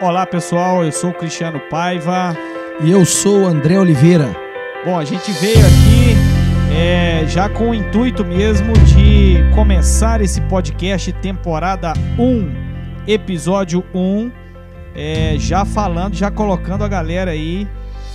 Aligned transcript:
Olá 0.00 0.24
pessoal, 0.24 0.84
eu 0.84 0.92
sou 0.92 1.10
o 1.10 1.12
Cristiano 1.12 1.58
Paiva. 1.58 2.32
E 2.80 2.88
eu 2.88 3.04
sou 3.04 3.42
o 3.42 3.46
André 3.46 3.76
Oliveira. 3.80 4.28
Bom, 4.84 4.96
a 4.96 5.04
gente 5.04 5.32
veio 5.32 5.58
aqui 5.58 6.72
é, 6.72 7.26
já 7.26 7.48
com 7.48 7.70
o 7.70 7.74
intuito 7.74 8.24
mesmo 8.24 8.72
de 8.74 9.38
começar 9.56 10.20
esse 10.20 10.40
podcast 10.42 11.12
temporada 11.14 11.94
1, 12.16 13.08
episódio 13.08 13.84
1, 13.92 14.30
é, 14.94 15.34
já 15.36 15.64
falando, 15.64 16.14
já 16.14 16.30
colocando 16.30 16.84
a 16.84 16.88
galera 16.88 17.32
aí 17.32 17.66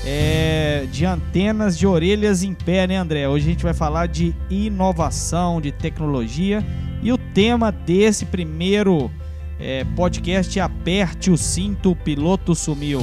é, 0.05 0.85
de 0.89 1.05
antenas 1.05 1.77
de 1.77 1.85
orelhas 1.85 2.43
em 2.43 2.53
pé, 2.53 2.87
né, 2.87 2.95
André? 2.95 3.27
Hoje 3.27 3.45
a 3.45 3.49
gente 3.51 3.63
vai 3.63 3.73
falar 3.73 4.07
de 4.07 4.33
inovação, 4.49 5.59
de 5.59 5.73
tecnologia 5.73 6.65
e 7.01 7.11
o 7.11 7.17
tema 7.17 7.73
desse 7.73 8.25
primeiro 8.25 9.11
é, 9.59 9.83
podcast 9.95 10.59
Aperte 10.59 11.31
o 11.31 11.37
Cinto, 11.37 11.91
o 11.91 11.95
Piloto 11.95 12.55
Sumiu. 12.55 13.01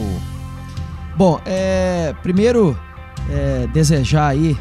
Bom, 1.16 1.40
é, 1.44 2.14
primeiro 2.22 2.78
é, 3.28 3.66
desejar 3.68 4.28
aí, 4.28 4.56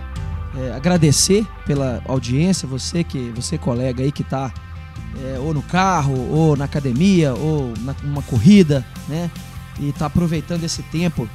é, 0.57 0.73
agradecer 0.73 1.45
pela 1.65 2.01
audiência, 2.05 2.67
você 2.67 3.03
que 3.03 3.31
você 3.35 3.57
colega 3.57 4.03
aí 4.03 4.11
que 4.11 4.21
está 4.21 4.51
é, 5.23 5.39
ou 5.39 5.53
no 5.53 5.61
carro, 5.61 6.15
ou 6.31 6.55
na 6.55 6.65
academia, 6.65 7.33
ou 7.33 7.73
numa 8.03 8.21
corrida, 8.23 8.85
né? 9.07 9.29
E 9.79 9.89
está 9.89 10.05
aproveitando 10.05 10.63
esse 10.63 10.83
tempo 10.83 11.27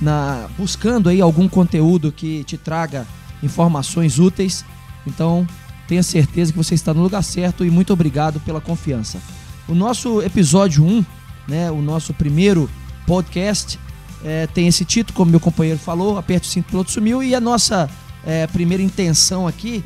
na 0.00 0.48
buscando 0.58 1.08
aí 1.08 1.20
algum 1.20 1.48
conteúdo 1.48 2.10
que 2.10 2.42
te 2.44 2.56
traga 2.56 3.06
informações 3.42 4.18
úteis. 4.18 4.64
Então, 5.06 5.46
tenha 5.86 6.02
certeza 6.02 6.52
que 6.52 6.58
você 6.58 6.74
está 6.74 6.94
no 6.94 7.02
lugar 7.02 7.22
certo 7.22 7.64
e 7.64 7.70
muito 7.70 7.92
obrigado 7.92 8.40
pela 8.40 8.60
confiança. 8.60 9.20
O 9.68 9.74
nosso 9.74 10.20
episódio 10.22 10.84
1, 10.84 11.04
né, 11.48 11.70
o 11.70 11.80
nosso 11.80 12.12
primeiro 12.12 12.68
podcast, 13.06 13.78
é, 14.24 14.46
tem 14.48 14.66
esse 14.66 14.84
título, 14.84 15.16
como 15.16 15.30
meu 15.30 15.40
companheiro 15.40 15.78
falou, 15.78 16.18
Aperte 16.18 16.48
o 16.48 16.50
Cinto 16.50 16.66
Piloto 16.70 16.90
Sumiu, 16.90 17.22
e 17.22 17.34
a 17.34 17.40
nossa 17.40 17.88
é, 18.24 18.46
primeira 18.48 18.82
intenção 18.82 19.46
aqui 19.46 19.84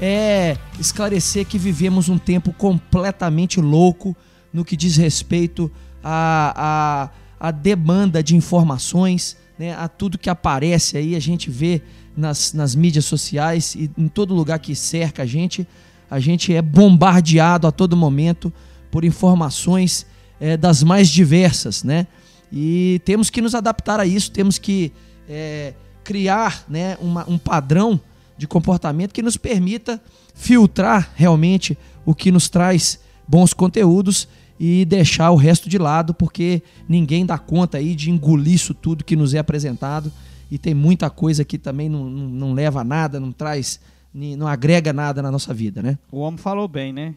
é 0.00 0.56
esclarecer 0.78 1.44
que 1.44 1.58
vivemos 1.58 2.08
um 2.08 2.18
tempo 2.18 2.52
completamente 2.52 3.60
louco 3.60 4.16
no 4.52 4.64
que 4.64 4.76
diz 4.76 4.96
respeito 4.96 5.70
à, 6.02 7.10
à, 7.40 7.48
à 7.48 7.50
demanda 7.50 8.22
de 8.22 8.34
informações, 8.34 9.36
né, 9.58 9.74
a 9.74 9.88
tudo 9.88 10.18
que 10.18 10.30
aparece 10.30 10.96
aí, 10.96 11.14
a 11.14 11.20
gente 11.20 11.50
vê 11.50 11.82
nas, 12.16 12.52
nas 12.54 12.74
mídias 12.74 13.04
sociais 13.04 13.74
e 13.74 13.90
em 13.96 14.08
todo 14.08 14.34
lugar 14.34 14.58
que 14.58 14.74
cerca 14.74 15.24
a 15.24 15.26
gente, 15.26 15.66
a 16.10 16.18
gente 16.18 16.54
é 16.54 16.62
bombardeado 16.62 17.66
a 17.66 17.72
todo 17.72 17.96
momento 17.96 18.52
por 18.90 19.04
informações 19.04 20.06
é, 20.40 20.56
das 20.56 20.82
mais 20.82 21.08
diversas, 21.08 21.82
né? 21.82 22.06
E 22.52 23.00
temos 23.04 23.28
que 23.30 23.42
nos 23.42 23.54
adaptar 23.54 24.00
a 24.00 24.06
isso, 24.06 24.30
temos 24.30 24.58
que 24.58 24.92
é, 25.28 25.74
criar 26.02 26.64
né, 26.68 26.96
uma, 27.00 27.28
um 27.28 27.36
padrão 27.36 28.00
de 28.36 28.46
comportamento 28.46 29.12
que 29.12 29.22
nos 29.22 29.36
permita 29.36 30.00
filtrar 30.34 31.12
realmente 31.14 31.76
o 32.06 32.14
que 32.14 32.32
nos 32.32 32.48
traz 32.48 32.98
bons 33.26 33.52
conteúdos 33.52 34.28
e 34.58 34.84
deixar 34.84 35.30
o 35.30 35.36
resto 35.36 35.68
de 35.68 35.76
lado, 35.76 36.14
porque 36.14 36.62
ninguém 36.88 37.26
dá 37.26 37.38
conta 37.38 37.78
aí 37.78 37.94
de 37.94 38.10
engolir 38.10 38.54
isso 38.54 38.72
tudo 38.72 39.04
que 39.04 39.16
nos 39.16 39.34
é 39.34 39.38
apresentado 39.38 40.10
e 40.50 40.56
tem 40.56 40.72
muita 40.72 41.10
coisa 41.10 41.44
que 41.44 41.58
também 41.58 41.88
não, 41.88 42.08
não, 42.08 42.28
não 42.28 42.52
leva 42.54 42.80
a 42.80 42.84
nada, 42.84 43.20
não 43.20 43.30
traz, 43.30 43.78
não 44.14 44.46
agrega 44.46 44.92
nada 44.92 45.20
na 45.20 45.30
nossa 45.30 45.52
vida, 45.52 45.82
né? 45.82 45.98
O 46.10 46.20
homem 46.20 46.38
falou 46.38 46.66
bem, 46.66 46.92
né? 46.92 47.14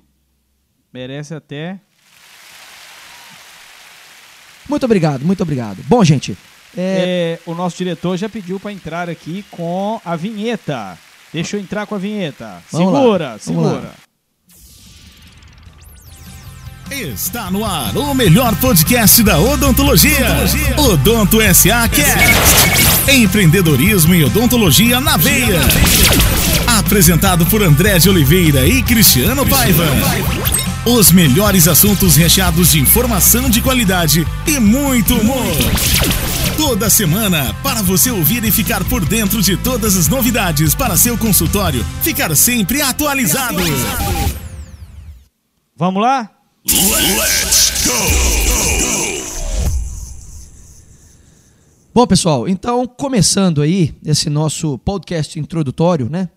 Merece 0.93 1.33
até. 1.33 1.79
Muito 4.67 4.85
obrigado, 4.85 5.25
muito 5.25 5.41
obrigado. 5.43 5.77
Bom, 5.87 6.03
gente. 6.03 6.37
É... 6.75 7.39
É, 7.45 7.49
o 7.49 7.53
nosso 7.53 7.77
diretor 7.77 8.15
já 8.17 8.29
pediu 8.29 8.59
para 8.59 8.71
entrar 8.71 9.09
aqui 9.09 9.43
com 9.51 9.99
a 10.05 10.15
vinheta. 10.15 10.97
Deixa 11.33 11.57
eu 11.57 11.61
entrar 11.61 11.85
com 11.85 11.95
a 11.95 11.97
vinheta. 11.97 12.61
Vamos 12.71 12.93
segura, 12.93 13.25
lá, 13.25 13.39
segura. 13.39 13.91
Está 16.91 17.49
no 17.49 17.63
ar 17.63 17.95
o 17.95 18.13
melhor 18.13 18.53
podcast 18.57 19.23
da 19.23 19.39
odontologia. 19.39 20.27
Odonto 20.77 21.37
SA 21.53 21.87
Cast. 21.87 23.09
Empreendedorismo 23.09 24.13
e 24.13 24.25
odontologia 24.25 24.99
na 24.99 25.15
veia. 25.15 25.61
Apresentado 26.79 27.45
por 27.45 27.63
André 27.63 27.97
de 27.97 28.09
Oliveira 28.09 28.67
e 28.67 28.83
Cristiano 28.83 29.45
Paiva. 29.47 29.85
Os 30.83 31.11
melhores 31.11 31.67
assuntos 31.67 32.15
recheados 32.15 32.71
de 32.71 32.79
informação 32.79 33.51
de 33.51 33.61
qualidade 33.61 34.25
e 34.47 34.59
muito 34.59 35.13
humor. 35.13 35.45
Toda 36.57 36.89
semana, 36.89 37.53
para 37.61 37.83
você 37.83 38.09
ouvir 38.09 38.43
e 38.43 38.51
ficar 38.51 38.83
por 38.85 39.05
dentro 39.05 39.43
de 39.43 39.55
todas 39.55 39.95
as 39.95 40.07
novidades 40.07 40.73
para 40.73 40.97
seu 40.97 41.15
consultório, 41.15 41.85
ficar 42.01 42.35
sempre 42.35 42.81
atualizado. 42.81 43.61
Vamos 45.77 46.01
lá? 46.01 46.31
Let's 46.65 47.85
go! 47.85 49.21
Bom, 51.93 52.07
pessoal, 52.07 52.49
então 52.49 52.87
começando 52.87 53.61
aí 53.61 53.93
esse 54.03 54.31
nosso 54.31 54.79
podcast 54.79 55.39
introdutório, 55.39 56.09
né? 56.09 56.27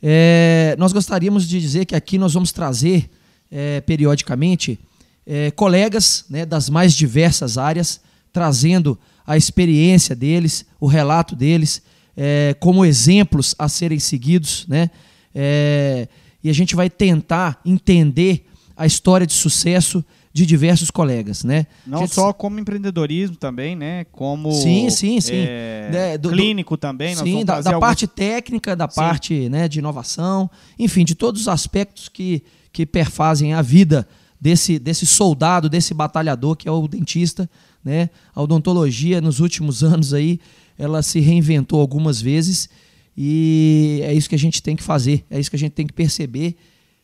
É, 0.00 0.76
nós 0.78 0.92
gostaríamos 0.92 1.48
de 1.48 1.60
dizer 1.60 1.84
que 1.84 1.96
aqui 1.96 2.16
nós 2.16 2.32
vamos 2.34 2.52
trazer 2.52 3.10
é, 3.50 3.80
periodicamente 3.80 4.78
é, 5.26 5.50
colegas 5.50 6.24
né, 6.30 6.44
das 6.46 6.68
mais 6.70 6.92
diversas 6.94 7.58
áreas, 7.58 8.00
trazendo 8.32 8.98
a 9.26 9.36
experiência 9.36 10.14
deles, 10.16 10.64
o 10.80 10.86
relato 10.86 11.36
deles, 11.36 11.82
é, 12.16 12.54
como 12.60 12.84
exemplos 12.84 13.54
a 13.58 13.68
serem 13.68 13.98
seguidos, 13.98 14.66
né? 14.68 14.90
É, 15.34 16.08
e 16.42 16.48
a 16.48 16.52
gente 16.52 16.74
vai 16.74 16.88
tentar 16.88 17.60
entender 17.64 18.46
a 18.76 18.86
história 18.86 19.26
de 19.26 19.32
sucesso 19.32 20.04
de 20.32 20.46
diversos 20.46 20.90
colegas, 20.90 21.42
né? 21.42 21.66
Não 21.86 22.00
Gente, 22.00 22.14
só 22.14 22.32
como 22.32 22.58
empreendedorismo 22.60 23.36
também, 23.36 23.74
né? 23.74 24.04
Como 24.12 24.52
Sim, 24.52 24.88
sim, 24.88 25.20
sim. 25.20 25.32
é, 25.34 25.88
Né, 25.92 26.18
do- 26.18 26.28
do- 26.30 26.34
clínico 26.36 26.76
também. 26.76 27.14
nós 27.14 27.24
Sim, 27.24 27.44
da, 27.44 27.60
da 27.60 27.70
alguns- 27.70 27.80
parte 27.80 28.06
técnica, 28.06 28.76
da 28.76 28.86
parte 28.86 29.48
né, 29.48 29.66
de 29.68 29.80
inovação, 29.80 30.48
enfim, 30.78 31.04
de 31.04 31.14
todos 31.14 31.42
os 31.42 31.48
aspectos 31.48 32.08
que, 32.08 32.42
que 32.72 32.86
perfazem 32.86 33.54
a 33.54 33.62
vida 33.62 34.08
desse, 34.40 34.78
desse 34.78 35.06
soldado, 35.06 35.68
desse 35.68 35.92
batalhador 35.94 36.56
que 36.56 36.68
é 36.68 36.72
o 36.72 36.86
dentista. 36.86 37.48
Né? 37.84 38.10
A 38.34 38.42
odontologia, 38.42 39.20
nos 39.20 39.40
últimos 39.40 39.82
anos 39.84 40.12
aí, 40.14 40.40
ela 40.78 41.02
se 41.02 41.20
reinventou 41.20 41.80
algumas 41.80 42.20
vezes 42.20 42.68
e 43.16 44.00
é 44.04 44.14
isso 44.14 44.28
que 44.28 44.34
a 44.34 44.38
gente 44.38 44.62
tem 44.62 44.76
que 44.76 44.82
fazer, 44.82 45.24
é 45.28 45.40
isso 45.40 45.50
que 45.50 45.56
a 45.56 45.58
gente 45.58 45.72
tem 45.72 45.86
que 45.86 45.92
perceber, 45.92 46.56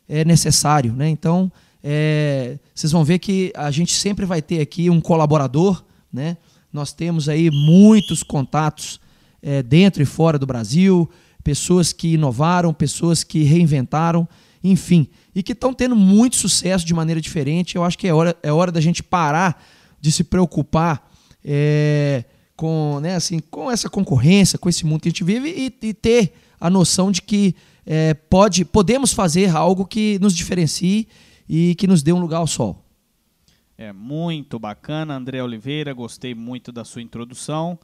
é 0.08 0.25
necessário. 0.25 0.92
Né? 0.92 1.08
Então, 1.08 1.50
é, 1.82 2.56
vocês 2.75 2.92
vão 2.92 3.04
ver 3.04 3.19
que 3.19 3.52
a 3.54 3.70
gente 3.70 3.92
sempre 3.92 4.25
vai 4.25 4.41
ter 4.41 4.60
aqui 4.60 4.88
um 4.88 5.00
colaborador, 5.00 5.84
né? 6.12 6.36
Nós 6.72 6.92
temos 6.92 7.28
aí 7.28 7.50
muitos 7.50 8.22
contatos 8.22 8.98
é, 9.42 9.62
dentro 9.62 10.02
e 10.02 10.06
fora 10.06 10.38
do 10.38 10.46
Brasil, 10.46 11.08
pessoas 11.44 11.92
que 11.92 12.14
inovaram, 12.14 12.72
pessoas 12.72 13.22
que 13.22 13.42
reinventaram, 13.42 14.26
enfim, 14.62 15.06
e 15.34 15.42
que 15.42 15.52
estão 15.52 15.74
tendo 15.74 15.96
muito 15.96 16.36
sucesso 16.36 16.86
de 16.86 16.94
maneira 16.94 17.20
diferente. 17.20 17.76
Eu 17.76 17.84
acho 17.84 17.98
que 17.98 18.06
é 18.06 18.14
hora, 18.14 18.36
é 18.42 18.52
hora 18.52 18.70
da 18.70 18.80
gente 18.80 19.02
parar 19.02 19.62
de 20.00 20.12
se 20.12 20.22
preocupar 20.22 21.10
é, 21.44 22.24
com, 22.56 23.00
né, 23.00 23.16
assim, 23.16 23.40
com 23.40 23.70
essa 23.70 23.90
concorrência, 23.90 24.58
com 24.58 24.68
esse 24.68 24.86
mundo 24.86 25.02
que 25.02 25.08
a 25.08 25.10
gente 25.10 25.24
vive 25.24 25.48
e, 25.48 25.86
e 25.86 25.94
ter 25.94 26.34
a 26.60 26.70
noção 26.70 27.10
de 27.10 27.20
que 27.20 27.54
é, 27.84 28.14
pode, 28.14 28.64
podemos 28.64 29.12
fazer 29.12 29.54
algo 29.54 29.84
que 29.84 30.18
nos 30.20 30.34
diferencie 30.34 31.08
e 31.48 31.74
que 31.74 31.86
nos 31.86 32.02
dê 32.02 32.12
um 32.12 32.20
lugar 32.20 32.38
ao 32.38 32.46
sol. 32.46 32.82
É 33.76 33.92
muito 33.92 34.58
bacana, 34.58 35.16
André 35.16 35.42
Oliveira. 35.42 35.92
Gostei 35.92 36.34
muito 36.34 36.70
da 36.70 36.84
sua 36.84 37.02
introdução. 37.02 37.78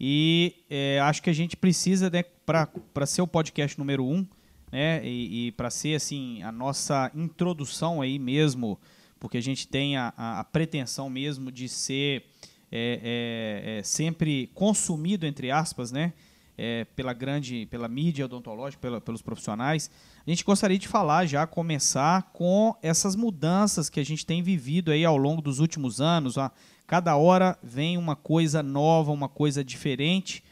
E 0.00 0.64
é, 0.68 0.98
acho 1.00 1.22
que 1.22 1.30
a 1.30 1.32
gente 1.32 1.56
precisa, 1.56 2.10
né, 2.10 2.22
para 2.22 3.06
ser 3.06 3.22
o 3.22 3.26
podcast 3.26 3.78
número 3.78 4.04
um, 4.04 4.26
né, 4.70 5.00
e, 5.04 5.48
e 5.48 5.52
para 5.52 5.70
ser 5.70 5.94
assim 5.94 6.42
a 6.42 6.50
nossa 6.50 7.10
introdução 7.14 8.02
aí 8.02 8.18
mesmo, 8.18 8.78
porque 9.18 9.38
a 9.38 9.42
gente 9.42 9.66
tem 9.68 9.96
a, 9.96 10.12
a, 10.16 10.40
a 10.40 10.44
pretensão 10.44 11.08
mesmo 11.08 11.50
de 11.50 11.68
ser 11.68 12.24
é, 12.70 13.00
é, 13.02 13.78
é, 13.78 13.82
sempre 13.82 14.50
consumido 14.54 15.26
entre 15.26 15.50
aspas, 15.50 15.92
né, 15.92 16.12
é, 16.58 16.84
pela 16.96 17.12
grande, 17.12 17.66
pela 17.66 17.88
mídia 17.88 18.24
odontológica, 18.24 18.80
pela, 18.80 19.00
pelos 19.00 19.22
profissionais. 19.22 19.90
A 20.26 20.30
gente 20.30 20.44
gostaria 20.44 20.78
de 20.78 20.88
falar 20.88 21.26
já, 21.26 21.46
começar 21.46 22.30
com 22.32 22.74
essas 22.82 23.14
mudanças 23.14 23.88
que 23.90 24.00
a 24.00 24.04
gente 24.04 24.24
tem 24.24 24.42
vivido 24.42 24.90
aí 24.90 25.04
ao 25.04 25.16
longo 25.16 25.42
dos 25.42 25.58
últimos 25.58 26.00
anos. 26.00 26.36
Ó. 26.36 26.50
Cada 26.86 27.16
hora 27.16 27.58
vem 27.62 27.98
uma 27.98 28.16
coisa 28.16 28.62
nova, 28.62 29.12
uma 29.12 29.28
coisa 29.28 29.62
diferente 29.62 30.42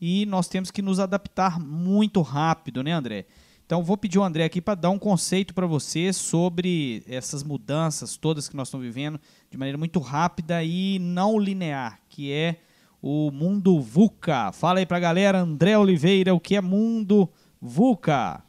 e 0.00 0.24
nós 0.26 0.48
temos 0.48 0.70
que 0.70 0.80
nos 0.80 0.98
adaptar 0.98 1.60
muito 1.60 2.22
rápido, 2.22 2.82
né, 2.82 2.92
André? 2.92 3.26
Então 3.70 3.84
vou 3.84 3.96
pedir 3.96 4.18
o 4.18 4.24
André 4.24 4.42
aqui 4.42 4.60
para 4.60 4.74
dar 4.74 4.90
um 4.90 4.98
conceito 4.98 5.54
para 5.54 5.64
você 5.64 6.12
sobre 6.12 7.04
essas 7.06 7.44
mudanças 7.44 8.16
todas 8.16 8.48
que 8.48 8.56
nós 8.56 8.66
estamos 8.66 8.84
vivendo 8.84 9.20
de 9.48 9.56
maneira 9.56 9.78
muito 9.78 10.00
rápida 10.00 10.60
e 10.64 10.98
não 10.98 11.38
linear, 11.38 12.00
que 12.08 12.32
é 12.32 12.56
o 13.00 13.30
mundo 13.30 13.80
VUCA. 13.80 14.50
Fala 14.50 14.80
aí 14.80 14.86
para 14.86 14.96
a 14.96 15.00
galera, 15.00 15.42
André 15.42 15.78
Oliveira, 15.78 16.34
o 16.34 16.40
que 16.40 16.56
é 16.56 16.60
mundo 16.60 17.30
VUCA? 17.62 18.42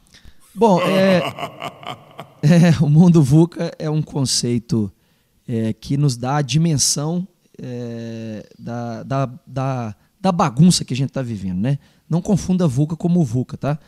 Bom, 0.52 0.80
é, 0.80 1.18
é, 2.42 2.84
o 2.84 2.88
mundo 2.88 3.22
VUCA 3.22 3.70
é 3.78 3.88
um 3.88 4.02
conceito 4.02 4.92
é, 5.46 5.72
que 5.72 5.96
nos 5.96 6.16
dá 6.16 6.38
a 6.38 6.42
dimensão 6.42 7.28
é, 7.62 8.44
da, 8.58 9.04
da, 9.04 9.26
da, 9.46 9.94
da, 10.20 10.32
bagunça 10.32 10.84
que 10.84 10.92
a 10.92 10.96
gente 10.96 11.10
está 11.10 11.22
vivendo. 11.22 11.60
Né? 11.60 11.78
Não 12.10 12.20
confunda 12.20 12.66
VUCA 12.66 12.96
como 12.96 13.24
VUCA. 13.24 13.56
Tá? 13.56 13.78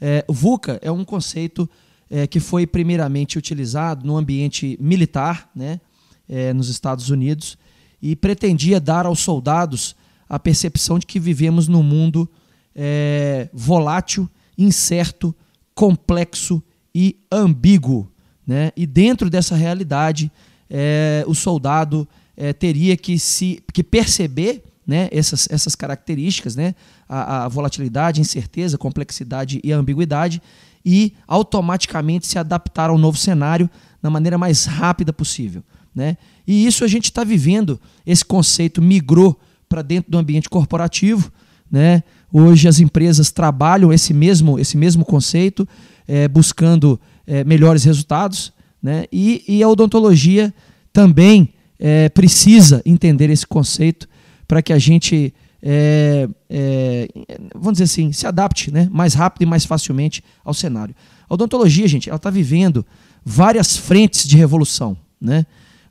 É, 0.00 0.24
VUCA 0.28 0.78
é 0.82 0.90
um 0.90 1.04
conceito 1.04 1.68
é, 2.10 2.26
que 2.26 2.40
foi 2.40 2.66
primeiramente 2.66 3.38
utilizado 3.38 4.06
no 4.06 4.16
ambiente 4.16 4.76
militar 4.80 5.50
né, 5.54 5.80
é, 6.28 6.52
nos 6.52 6.68
Estados 6.68 7.10
Unidos 7.10 7.58
e 8.00 8.14
pretendia 8.16 8.80
dar 8.80 9.06
aos 9.06 9.20
soldados 9.20 9.96
a 10.28 10.38
percepção 10.38 10.98
de 10.98 11.06
que 11.06 11.18
vivemos 11.18 11.68
num 11.68 11.82
mundo 11.82 12.28
é, 12.74 13.48
volátil, 13.52 14.28
incerto, 14.56 15.34
complexo 15.74 16.62
e 16.94 17.16
ambíguo. 17.30 18.10
Né? 18.46 18.72
E 18.76 18.86
dentro 18.86 19.28
dessa 19.28 19.56
realidade, 19.56 20.30
é, 20.70 21.24
o 21.26 21.34
soldado 21.34 22.06
é, 22.36 22.52
teria 22.52 22.96
que, 22.96 23.18
se, 23.18 23.62
que 23.72 23.82
perceber 23.82 24.62
né, 24.88 25.06
essas, 25.12 25.46
essas 25.50 25.74
características, 25.74 26.56
né, 26.56 26.74
a, 27.06 27.44
a 27.44 27.48
volatilidade, 27.48 28.22
incerteza, 28.22 28.78
complexidade 28.78 29.60
e 29.62 29.70
ambiguidade, 29.70 30.40
e 30.82 31.12
automaticamente 31.26 32.26
se 32.26 32.38
adaptar 32.38 32.88
ao 32.88 32.96
novo 32.96 33.18
cenário 33.18 33.68
da 34.02 34.08
maneira 34.08 34.38
mais 34.38 34.64
rápida 34.64 35.12
possível. 35.12 35.62
Né? 35.94 36.16
E 36.46 36.66
isso 36.66 36.84
a 36.84 36.88
gente 36.88 37.04
está 37.04 37.22
vivendo, 37.22 37.78
esse 38.06 38.24
conceito 38.24 38.80
migrou 38.80 39.38
para 39.68 39.82
dentro 39.82 40.10
do 40.10 40.16
ambiente 40.16 40.48
corporativo. 40.48 41.30
Né? 41.70 42.02
Hoje 42.32 42.66
as 42.66 42.80
empresas 42.80 43.30
trabalham 43.30 43.92
esse 43.92 44.14
mesmo, 44.14 44.58
esse 44.58 44.78
mesmo 44.78 45.04
conceito, 45.04 45.68
é, 46.06 46.26
buscando 46.26 46.98
é, 47.26 47.44
melhores 47.44 47.84
resultados. 47.84 48.54
Né? 48.82 49.04
E, 49.12 49.44
e, 49.46 49.62
a 49.62 49.68
odontologia 49.68 50.54
também 50.94 51.52
é, 51.78 52.08
precisa 52.08 52.80
entender 52.86 53.28
esse 53.28 53.46
conceito 53.46 54.08
para 54.48 54.62
que 54.62 54.72
a 54.72 54.78
gente, 54.78 55.32
é, 55.62 56.26
é, 56.48 57.08
vamos 57.54 57.74
dizer 57.74 57.84
assim, 57.84 58.10
se 58.10 58.26
adapte 58.26 58.72
né? 58.72 58.88
mais 58.90 59.12
rápido 59.12 59.42
e 59.42 59.46
mais 59.46 59.64
facilmente 59.64 60.24
ao 60.42 60.54
cenário. 60.54 60.94
A 61.28 61.34
odontologia, 61.34 61.86
gente, 61.86 62.08
ela 62.08 62.16
está 62.16 62.30
vivendo 62.30 62.84
várias 63.24 63.76
frentes 63.76 64.26
de 64.26 64.36
revolução. 64.36 64.96
Né? 65.20 65.44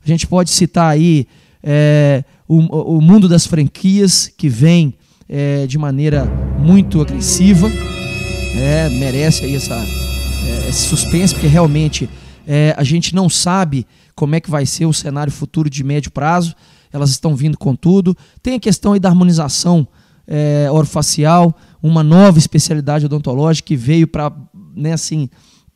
A 0.04 0.08
gente 0.08 0.26
pode 0.26 0.50
citar 0.50 0.90
aí 0.90 1.28
é, 1.62 2.24
o, 2.48 2.96
o 2.96 3.00
mundo 3.00 3.28
das 3.28 3.46
franquias, 3.46 4.32
que 4.36 4.48
vem 4.48 4.94
é, 5.28 5.66
de 5.66 5.78
maneira 5.78 6.24
muito 6.58 7.00
agressiva, 7.00 7.70
é, 8.56 8.88
merece 8.88 9.44
aí 9.44 9.54
essa, 9.54 9.74
é, 9.74 10.68
esse 10.68 10.88
suspense, 10.88 11.34
porque 11.34 11.46
realmente 11.46 12.08
é, 12.46 12.74
a 12.76 12.82
gente 12.82 13.14
não 13.14 13.28
sabe 13.28 13.86
como 14.14 14.34
é 14.34 14.40
que 14.40 14.50
vai 14.50 14.66
ser 14.66 14.86
o 14.86 14.92
cenário 14.92 15.32
futuro 15.32 15.70
de 15.70 15.84
médio 15.84 16.10
prazo, 16.10 16.54
elas 16.92 17.10
estão 17.10 17.34
vindo 17.34 17.56
com 17.56 17.74
tudo. 17.74 18.16
Tem 18.42 18.54
a 18.54 18.60
questão 18.60 18.92
aí 18.92 19.00
da 19.00 19.08
harmonização 19.08 19.86
é, 20.26 20.68
orofacial, 20.70 21.56
uma 21.82 22.02
nova 22.02 22.38
especialidade 22.38 23.06
odontológica 23.06 23.66
que 23.66 23.76
veio 23.76 24.06
para 24.06 24.32
né, 24.74 24.92
assim, 24.92 25.28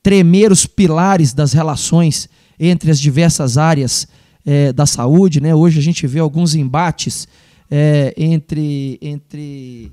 tremer 0.03 0.53
os 0.53 0.67
pilares 0.67 1.33
das 1.33 1.53
relações 1.53 2.29
entre 2.59 2.91
as 2.91 3.01
diversas 3.01 3.57
áreas 3.57 4.07
é, 4.45 4.73
da 4.73 4.85
saúde. 4.85 5.41
Né? 5.41 5.55
Hoje 5.55 5.79
a 5.79 5.83
gente 5.83 6.07
vê 6.07 6.19
alguns 6.19 6.55
embates 6.55 7.27
é, 7.71 8.13
entre, 8.17 8.99
entre 9.01 9.93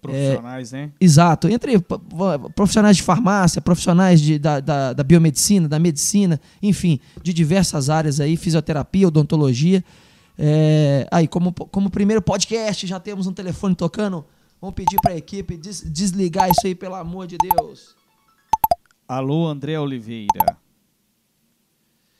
profissionais, 0.00 0.72
é, 0.72 0.76
né? 0.76 0.90
Exato, 1.00 1.48
entre 1.48 1.78
profissionais 2.54 2.96
de 2.96 3.02
farmácia, 3.02 3.60
profissionais 3.60 4.20
de, 4.20 4.38
da, 4.38 4.60
da, 4.60 4.92
da, 4.92 5.04
biomedicina, 5.04 5.68
da 5.68 5.78
medicina, 5.78 6.40
enfim, 6.62 7.00
de 7.22 7.32
diversas 7.32 7.88
áreas 7.88 8.20
aí, 8.20 8.36
fisioterapia, 8.36 9.08
odontologia. 9.08 9.82
É, 10.44 11.06
aí, 11.12 11.28
como, 11.28 11.52
como 11.52 11.88
primeiro 11.88 12.20
podcast, 12.20 12.84
já 12.84 12.98
temos 12.98 13.28
um 13.28 13.32
telefone 13.32 13.76
tocando. 13.76 14.24
Vamos 14.60 14.74
pedir 14.74 14.96
para 15.00 15.12
a 15.12 15.16
equipe 15.16 15.56
des, 15.56 15.82
desligar 15.82 16.50
isso 16.50 16.66
aí, 16.66 16.74
pelo 16.74 16.96
amor 16.96 17.28
de 17.28 17.38
Deus. 17.38 17.94
Alô, 19.06 19.46
André 19.46 19.78
Oliveira. 19.78 20.56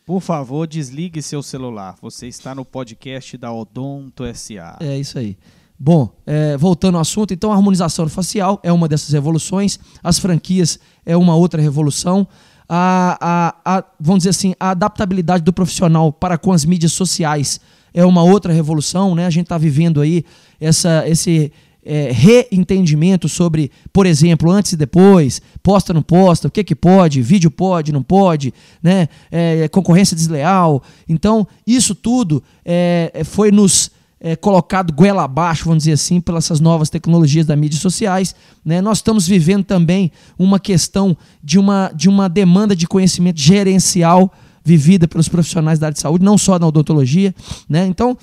Por 0.07 0.21
favor, 0.21 0.69
desligue 0.69 1.21
seu 1.21 1.43
celular. 1.43 1.97
Você 2.01 2.29
está 2.29 2.55
no 2.55 2.65
podcast 2.65 3.37
da 3.37 3.53
Odonto 3.53 4.23
SA. 4.37 4.77
É 4.79 4.97
isso 4.97 5.19
aí. 5.19 5.37
Bom, 5.77 6.09
é, 6.25 6.57
voltando 6.57 6.95
ao 6.95 7.01
assunto, 7.01 7.35
então 7.35 7.51
a 7.51 7.57
harmonização 7.57 8.09
facial 8.09 8.61
é 8.63 8.73
uma 8.73 8.87
dessas 8.87 9.13
revoluções, 9.13 9.81
as 10.01 10.21
franquias 10.21 10.79
é 11.05 11.17
uma 11.17 11.35
outra 11.35 11.61
revolução. 11.61 12.29
A, 12.69 13.19
a, 13.65 13.79
a, 13.79 13.85
vamos 13.99 14.21
dizer 14.21 14.31
assim, 14.31 14.55
a 14.61 14.71
adaptabilidade 14.71 15.43
do 15.43 15.53
profissional 15.53 16.13
para 16.13 16.39
com 16.39 16.53
as 16.53 16.65
mídias 16.65 16.93
sociais 16.93 17.61
é 17.95 18.05
uma 18.05 18.23
outra 18.23 18.53
revolução. 18.53 19.15
Né? 19.15 19.27
A 19.27 19.31
gente 19.31 19.45
está 19.47 19.59
vivendo 19.59 20.01
aí 20.01 20.25
essa, 20.61 21.05
esse 21.07 21.53
é, 21.85 22.11
reentendimento 22.13 23.29
sobre, 23.29 23.71
por 23.93 24.07
exemplo, 24.07 24.51
antes 24.51 24.73
e 24.73 24.77
depois, 24.77 25.43
posta, 25.63 25.93
não 25.93 26.03
posta, 26.03 26.49
o 26.49 26.51
que, 26.51 26.63
que 26.63 26.75
pode, 26.75 27.21
vídeo 27.21 27.51
pode, 27.51 27.93
não 27.93 28.03
pode, 28.03 28.55
né? 28.83 29.09
É, 29.31 29.69
concorrência 29.69 30.17
desleal. 30.17 30.83
Então, 31.09 31.47
isso 31.67 31.95
tudo 31.95 32.43
é, 32.65 33.11
é 33.13 33.25
foi 33.25 33.51
nos 33.51 33.91
é, 34.21 34.37
colocado 34.37 34.93
goela 34.93 35.25
abaixo, 35.25 35.65
vamos 35.65 35.83
dizer 35.83 35.95
assim, 35.95 36.21
pelas 36.21 36.45
essas 36.45 36.61
novas 36.61 36.89
tecnologias 36.89 37.45
das 37.45 37.59
mídias 37.59 37.83
sociais. 37.83 38.37
Né? 38.65 38.81
Nós 38.81 38.99
estamos 38.99 39.27
vivendo 39.27 39.65
também 39.65 40.13
uma 40.39 40.61
questão 40.61 41.17
de 41.43 41.59
uma, 41.59 41.91
de 41.93 42.09
uma 42.09 42.29
demanda 42.29 42.77
de 42.77 42.87
conhecimento 42.87 43.41
gerencial 43.41 44.33
vivida 44.65 45.09
pelos 45.09 45.29
profissionais 45.29 45.79
da 45.79 45.87
área 45.87 45.95
de 45.95 46.01
saúde, 46.01 46.25
não 46.25 46.39
só 46.39 46.59
na 46.59 46.67
odontologia. 46.67 47.35
Né? 47.69 47.87
Então, 47.87 48.17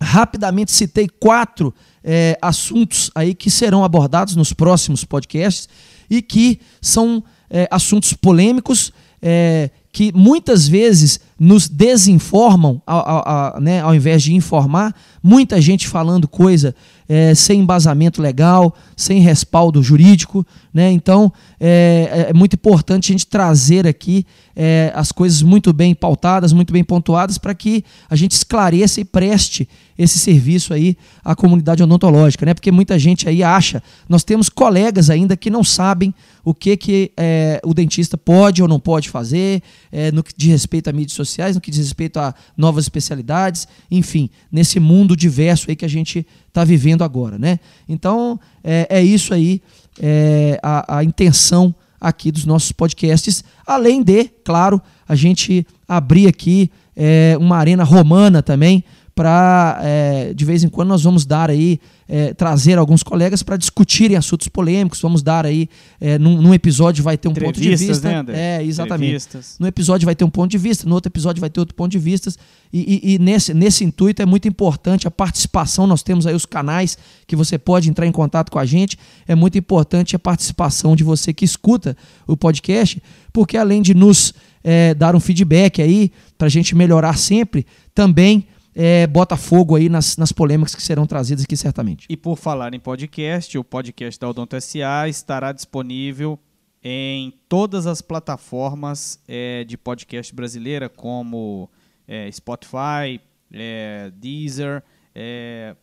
rapidamente 0.00 0.72
citei 0.72 1.08
quatro 1.08 1.74
é, 2.02 2.38
assuntos 2.40 3.10
aí 3.14 3.34
que 3.34 3.50
serão 3.50 3.84
abordados 3.84 4.36
nos 4.36 4.52
próximos 4.52 5.04
podcasts 5.04 5.68
e 6.08 6.20
que 6.20 6.60
são 6.80 7.22
é, 7.48 7.66
assuntos 7.70 8.12
polêmicos 8.12 8.92
é, 9.22 9.70
que 9.90 10.12
muitas 10.12 10.68
vezes 10.68 11.20
nos 11.38 11.68
desinformam 11.68 12.82
ao, 12.84 13.28
ao, 13.28 13.60
né, 13.60 13.80
ao 13.80 13.94
invés 13.94 14.22
de 14.22 14.34
informar. 14.34 14.94
Muita 15.22 15.60
gente 15.60 15.88
falando 15.88 16.28
coisa 16.28 16.74
é, 17.08 17.34
sem 17.34 17.60
embasamento 17.60 18.20
legal, 18.20 18.74
sem 18.96 19.20
respaldo 19.20 19.82
jurídico. 19.82 20.46
Né? 20.72 20.90
Então 20.90 21.32
é, 21.60 22.26
é, 22.30 22.34
muito 22.34 22.54
importante 22.54 23.10
a 23.10 23.12
gente 23.12 23.26
trazer 23.26 23.86
aqui 23.86 24.26
é, 24.56 24.92
as 24.94 25.12
coisas 25.12 25.42
muito 25.42 25.72
bem 25.72 25.94
pautadas, 25.94 26.52
muito 26.52 26.72
bem 26.72 26.84
pontuadas, 26.84 27.38
para 27.38 27.54
que 27.54 27.84
a 28.08 28.16
gente 28.16 28.32
esclareça 28.32 29.00
e 29.00 29.04
preste 29.04 29.68
esse 29.96 30.18
serviço 30.18 30.74
aí 30.74 30.96
à 31.24 31.34
comunidade 31.34 31.82
odontológica, 31.82 32.44
né? 32.44 32.54
Porque 32.54 32.72
muita 32.72 32.98
gente 32.98 33.28
aí 33.28 33.42
acha, 33.42 33.82
nós 34.08 34.24
temos 34.24 34.48
colegas 34.48 35.08
ainda 35.08 35.36
que 35.36 35.50
não 35.50 35.62
sabem 35.62 36.12
o 36.44 36.52
que, 36.52 36.76
que 36.76 37.12
é, 37.16 37.60
o 37.64 37.72
dentista 37.72 38.18
pode 38.18 38.60
ou 38.60 38.68
não 38.68 38.80
pode 38.80 39.08
fazer, 39.08 39.62
é, 39.90 40.10
no 40.12 40.22
que 40.22 40.32
diz 40.36 40.50
respeito 40.50 40.90
a 40.90 40.92
mídias 40.92 41.16
sociais, 41.16 41.54
no 41.54 41.60
que 41.60 41.70
diz 41.70 41.80
respeito 41.80 42.18
a 42.18 42.34
novas 42.56 42.84
especialidades, 42.84 43.66
enfim, 43.90 44.28
nesse 44.50 44.78
mundo 44.78 45.16
diverso 45.16 45.66
aí 45.68 45.76
que 45.76 45.84
a 45.84 45.88
gente 45.88 46.26
está 46.54 46.62
vivendo 46.62 47.02
agora, 47.02 47.36
né? 47.36 47.58
Então 47.88 48.38
é, 48.62 48.86
é 48.88 49.02
isso 49.02 49.34
aí, 49.34 49.60
é, 50.00 50.58
a, 50.62 50.98
a 50.98 51.04
intenção 51.04 51.74
aqui 52.00 52.30
dos 52.30 52.44
nossos 52.46 52.70
podcasts, 52.70 53.42
além 53.66 54.02
de, 54.02 54.26
claro, 54.44 54.80
a 55.08 55.16
gente 55.16 55.66
abrir 55.88 56.28
aqui 56.28 56.70
é, 56.96 57.36
uma 57.40 57.56
arena 57.56 57.82
romana 57.82 58.40
também 58.40 58.84
para 59.14 59.80
é, 59.82 60.32
de 60.32 60.44
vez 60.44 60.62
em 60.62 60.68
quando 60.68 60.88
nós 60.90 61.02
vamos 61.02 61.26
dar 61.26 61.50
aí 61.50 61.80
é, 62.08 62.34
trazer 62.34 62.78
alguns 62.78 63.02
colegas 63.02 63.42
para 63.42 63.56
discutirem 63.56 64.16
assuntos 64.16 64.48
polêmicos. 64.48 65.00
Vamos 65.00 65.22
dar 65.22 65.46
aí 65.46 65.68
é, 66.00 66.18
num, 66.18 66.40
num, 66.40 66.54
episódio 66.54 67.02
vai 67.02 67.16
ter 67.16 67.28
um 67.28 67.34
ponto 67.34 67.60
de 67.60 67.74
vista. 67.74 68.22
Né, 68.22 68.58
é, 68.58 68.62
exatamente. 68.62 69.26
No 69.58 69.66
episódio 69.66 70.04
vai 70.04 70.14
ter 70.14 70.24
um 70.24 70.30
ponto 70.30 70.50
de 70.50 70.58
vista, 70.58 70.88
no 70.88 70.94
outro 70.94 71.08
episódio 71.08 71.40
vai 71.40 71.50
ter 71.50 71.60
outro 71.60 71.74
ponto 71.74 71.90
de 71.90 71.98
vista. 71.98 72.30
E, 72.72 73.00
e, 73.04 73.14
e, 73.14 73.18
nesse, 73.18 73.54
nesse 73.54 73.84
intuito 73.84 74.20
é 74.20 74.26
muito 74.26 74.48
importante 74.48 75.06
a 75.06 75.10
participação. 75.10 75.86
Nós 75.86 76.02
temos 76.02 76.26
aí 76.26 76.34
os 76.34 76.44
canais 76.46 76.98
que 77.26 77.36
você 77.36 77.56
pode 77.56 77.88
entrar 77.88 78.06
em 78.06 78.12
contato 78.12 78.50
com 78.50 78.58
a 78.58 78.66
gente. 78.66 78.98
É 79.26 79.34
muito 79.34 79.56
importante 79.56 80.14
a 80.16 80.18
participação 80.18 80.94
de 80.94 81.04
você 81.04 81.32
que 81.32 81.44
escuta 81.44 81.96
o 82.26 82.36
podcast, 82.36 83.02
porque 83.32 83.56
além 83.56 83.80
de 83.80 83.94
nos 83.94 84.34
é, 84.62 84.94
dar 84.94 85.14
um 85.14 85.20
feedback 85.20 85.80
aí 85.80 86.10
para 86.36 86.46
a 86.46 86.50
gente 86.50 86.74
melhorar 86.74 87.16
sempre, 87.16 87.66
também 87.94 88.46
é, 88.74 89.06
bota 89.06 89.36
fogo 89.36 89.76
aí 89.76 89.88
nas, 89.88 90.16
nas 90.16 90.32
polêmicas 90.32 90.74
que 90.74 90.82
serão 90.82 91.06
trazidas 91.06 91.44
aqui 91.44 91.56
certamente. 91.56 92.06
E 92.08 92.16
por 92.16 92.36
falar 92.36 92.74
em 92.74 92.80
podcast, 92.80 93.56
o 93.56 93.62
podcast 93.62 94.18
da 94.18 94.28
Odonto 94.28 94.60
SA 94.60 95.08
estará 95.08 95.52
disponível 95.52 96.38
em 96.82 97.32
todas 97.48 97.86
as 97.86 98.02
plataformas 98.02 99.22
é, 99.26 99.64
de 99.64 99.78
podcast 99.78 100.34
brasileira, 100.34 100.88
como 100.88 101.70
é, 102.06 102.30
Spotify, 102.30 103.20
é, 103.52 104.12
Deezer, 104.16 104.82
é, 105.14 105.74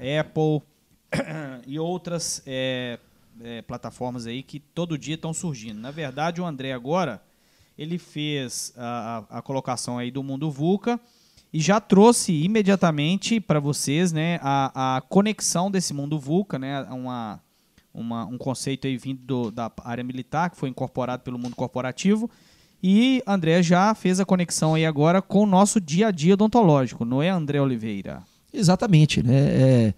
é, 0.00 0.18
Apple 0.18 0.62
e 1.66 1.78
outras 1.78 2.42
é, 2.46 2.98
plataformas 3.66 4.26
aí 4.26 4.42
que 4.42 4.58
todo 4.60 4.96
dia 4.96 5.16
estão 5.16 5.34
surgindo. 5.34 5.80
Na 5.80 5.90
verdade, 5.90 6.40
o 6.40 6.46
André 6.46 6.72
agora 6.72 7.20
ele 7.76 7.98
fez 7.98 8.72
a, 8.76 9.24
a, 9.30 9.38
a 9.38 9.42
colocação 9.42 9.98
aí 9.98 10.10
do 10.10 10.22
Mundo 10.22 10.50
VUCA 10.50 10.98
e 11.52 11.60
já 11.60 11.80
trouxe 11.80 12.32
imediatamente 12.32 13.40
para 13.40 13.60
vocês 13.60 14.12
né, 14.12 14.38
a, 14.42 14.96
a 14.96 15.00
conexão 15.00 15.70
desse 15.70 15.94
mundo 15.94 16.18
VUCA, 16.18 16.58
né, 16.58 16.82
uma, 16.90 17.40
uma, 17.94 18.26
um 18.26 18.36
conceito 18.36 18.86
aí 18.86 18.96
vindo 18.96 19.20
do, 19.22 19.50
da 19.50 19.70
área 19.84 20.04
militar, 20.04 20.50
que 20.50 20.56
foi 20.56 20.68
incorporado 20.68 21.22
pelo 21.22 21.38
mundo 21.38 21.56
corporativo. 21.56 22.30
E 22.82 23.22
André 23.26 23.62
já 23.62 23.94
fez 23.94 24.20
a 24.20 24.24
conexão 24.24 24.74
aí 24.74 24.84
agora 24.84 25.22
com 25.22 25.42
o 25.42 25.46
nosso 25.46 25.80
dia 25.80 26.08
a 26.08 26.10
dia 26.10 26.34
odontológico, 26.34 27.04
não 27.04 27.22
é, 27.22 27.30
André 27.30 27.60
Oliveira? 27.60 28.22
Exatamente, 28.52 29.22
né? 29.22 29.34
É, 29.36 29.94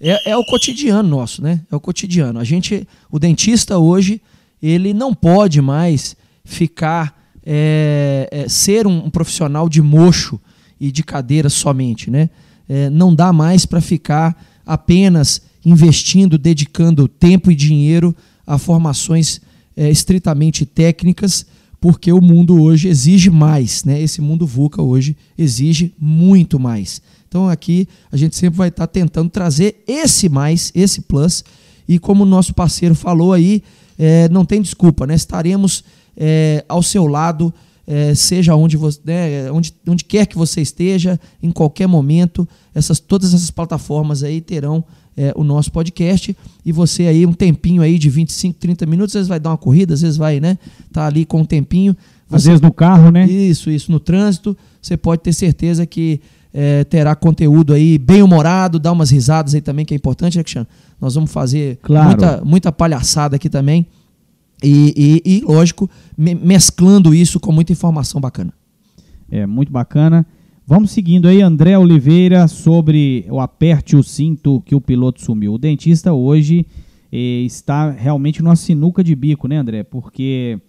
é, 0.00 0.30
é, 0.30 0.36
o 0.36 0.44
cotidiano 0.44 1.08
nosso, 1.08 1.42
né? 1.42 1.60
É 1.70 1.76
o 1.76 1.80
cotidiano. 1.80 2.38
A 2.38 2.44
gente, 2.44 2.86
o 3.10 3.18
dentista 3.18 3.78
hoje, 3.78 4.20
ele 4.62 4.94
não 4.94 5.14
pode 5.14 5.60
mais 5.60 6.16
ficar, 6.44 7.14
é, 7.44 8.28
é, 8.30 8.48
ser 8.48 8.86
um, 8.86 9.06
um, 9.06 9.10
profissional 9.10 9.68
de 9.68 9.82
mocho 9.82 10.40
e 10.80 10.90
de 10.92 11.02
cadeira 11.02 11.48
somente, 11.48 12.10
né? 12.10 12.30
É, 12.68 12.90
não 12.90 13.14
dá 13.14 13.32
mais 13.32 13.64
para 13.64 13.80
ficar 13.80 14.36
apenas 14.64 15.40
investindo, 15.64 16.36
dedicando 16.38 17.08
tempo 17.08 17.50
e 17.50 17.54
dinheiro 17.54 18.14
a 18.46 18.58
formações 18.58 19.40
é, 19.76 19.90
estritamente 19.90 20.66
técnicas, 20.66 21.46
porque 21.80 22.12
o 22.12 22.20
mundo 22.20 22.60
hoje 22.60 22.88
exige 22.88 23.30
mais, 23.30 23.84
né? 23.84 24.00
Esse 24.00 24.20
mundo 24.20 24.46
VUCA 24.46 24.82
hoje 24.82 25.16
exige 25.36 25.94
muito 25.98 26.58
mais. 26.58 27.00
Então 27.28 27.48
aqui 27.48 27.86
a 28.10 28.16
gente 28.16 28.36
sempre 28.36 28.56
vai 28.56 28.68
estar 28.68 28.86
tá 28.86 28.92
tentando 28.92 29.30
trazer 29.30 29.82
esse 29.86 30.28
mais, 30.28 30.72
esse 30.74 31.02
plus, 31.02 31.44
e 31.86 31.98
como 31.98 32.24
o 32.24 32.26
nosso 32.26 32.54
parceiro 32.54 32.94
falou 32.94 33.32
aí, 33.32 33.62
é, 33.98 34.28
não 34.28 34.44
tem 34.44 34.60
desculpa, 34.60 35.06
né? 35.06 35.14
Estaremos 35.14 35.84
é, 36.16 36.64
ao 36.68 36.82
seu 36.82 37.06
lado, 37.06 37.52
é, 37.90 38.14
seja 38.14 38.54
onde, 38.54 38.76
você, 38.76 39.00
né, 39.02 39.50
onde, 39.50 39.72
onde 39.88 40.04
quer 40.04 40.26
que 40.26 40.36
você 40.36 40.60
esteja, 40.60 41.18
em 41.42 41.50
qualquer 41.50 41.86
momento, 41.86 42.46
essas, 42.74 43.00
todas 43.00 43.32
essas 43.32 43.50
plataformas 43.50 44.22
aí 44.22 44.42
terão 44.42 44.84
é, 45.16 45.32
o 45.34 45.42
nosso 45.42 45.72
podcast. 45.72 46.36
E 46.66 46.70
você 46.70 47.06
aí, 47.06 47.24
um 47.24 47.32
tempinho 47.32 47.80
aí 47.80 47.98
de 47.98 48.10
25, 48.10 48.58
30 48.58 48.84
minutos, 48.84 49.16
às 49.16 49.20
vezes 49.20 49.28
vai 49.28 49.40
dar 49.40 49.50
uma 49.50 49.56
corrida, 49.56 49.94
às 49.94 50.02
vezes 50.02 50.18
vai, 50.18 50.38
né? 50.38 50.58
Tá 50.92 51.06
ali 51.06 51.24
com 51.24 51.40
um 51.40 51.44
tempinho. 51.46 51.96
Você, 52.28 52.36
às 52.36 52.44
vezes 52.44 52.60
no 52.60 52.70
carro, 52.70 53.10
né? 53.10 53.24
Isso, 53.26 53.70
isso, 53.70 53.90
no 53.90 53.98
trânsito. 53.98 54.54
Você 54.82 54.94
pode 54.94 55.22
ter 55.22 55.32
certeza 55.32 55.86
que 55.86 56.20
é, 56.52 56.84
terá 56.84 57.16
conteúdo 57.16 57.72
aí 57.72 57.96
bem 57.96 58.22
humorado, 58.22 58.78
dá 58.78 58.92
umas 58.92 59.10
risadas 59.10 59.54
aí 59.54 59.62
também, 59.62 59.86
que 59.86 59.94
é 59.94 59.96
importante, 59.96 60.36
né, 60.36 60.42
Cristiano? 60.42 60.68
Nós 61.00 61.14
vamos 61.14 61.30
fazer 61.30 61.78
claro. 61.80 62.08
muita, 62.08 62.44
muita 62.44 62.70
palhaçada 62.70 63.36
aqui 63.36 63.48
também. 63.48 63.86
E, 64.62 65.22
e, 65.24 65.38
e, 65.38 65.40
lógico, 65.42 65.88
me, 66.16 66.34
mesclando 66.34 67.14
isso 67.14 67.38
com 67.38 67.52
muita 67.52 67.72
informação 67.72 68.20
bacana. 68.20 68.52
É, 69.30 69.46
muito 69.46 69.70
bacana. 69.70 70.26
Vamos 70.66 70.90
seguindo 70.90 71.28
aí, 71.28 71.40
André 71.40 71.78
Oliveira, 71.78 72.46
sobre 72.46 73.24
o 73.30 73.40
aperte 73.40 73.96
o 73.96 74.02
cinto 74.02 74.60
que 74.66 74.74
o 74.74 74.80
piloto 74.80 75.22
sumiu. 75.22 75.54
O 75.54 75.58
dentista 75.58 76.12
hoje 76.12 76.66
eh, 77.10 77.42
está 77.46 77.90
realmente 77.90 78.42
numa 78.42 78.54
sinuca 78.54 79.02
de 79.02 79.14
bico, 79.14 79.48
né, 79.48 79.56
André? 79.56 79.82
Porque 79.82 80.60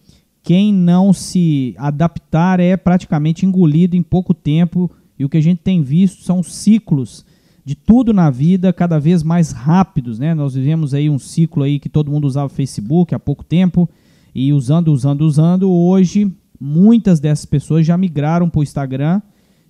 quem 0.41 0.73
não 0.73 1.11
se 1.11 1.75
adaptar 1.77 2.61
é 2.61 2.77
praticamente 2.77 3.45
engolido 3.45 3.95
em 3.95 4.01
pouco 4.01 4.33
tempo. 4.33 4.89
E 5.17 5.25
o 5.25 5.29
que 5.29 5.35
a 5.35 5.41
gente 5.41 5.59
tem 5.59 5.81
visto 5.81 6.23
são 6.23 6.41
ciclos 6.41 7.25
de 7.63 7.75
tudo 7.75 8.13
na 8.13 8.29
vida 8.29 8.73
cada 8.73 8.99
vez 8.99 9.23
mais 9.23 9.51
rápidos, 9.51 10.19
né? 10.19 10.33
Nós 10.33 10.53
vivemos 10.55 10.93
aí 10.93 11.09
um 11.09 11.19
ciclo 11.19 11.63
aí 11.63 11.79
que 11.79 11.89
todo 11.89 12.11
mundo 12.11 12.25
usava 12.25 12.49
Facebook 12.49 13.13
há 13.13 13.19
pouco 13.19 13.43
tempo 13.43 13.89
e 14.33 14.53
usando, 14.53 14.91
usando, 14.91 15.21
usando. 15.21 15.69
Hoje, 15.69 16.31
muitas 16.59 17.19
dessas 17.19 17.45
pessoas 17.45 17.85
já 17.85 17.97
migraram 17.97 18.49
para 18.49 18.59
o 18.59 18.63
Instagram 18.63 19.21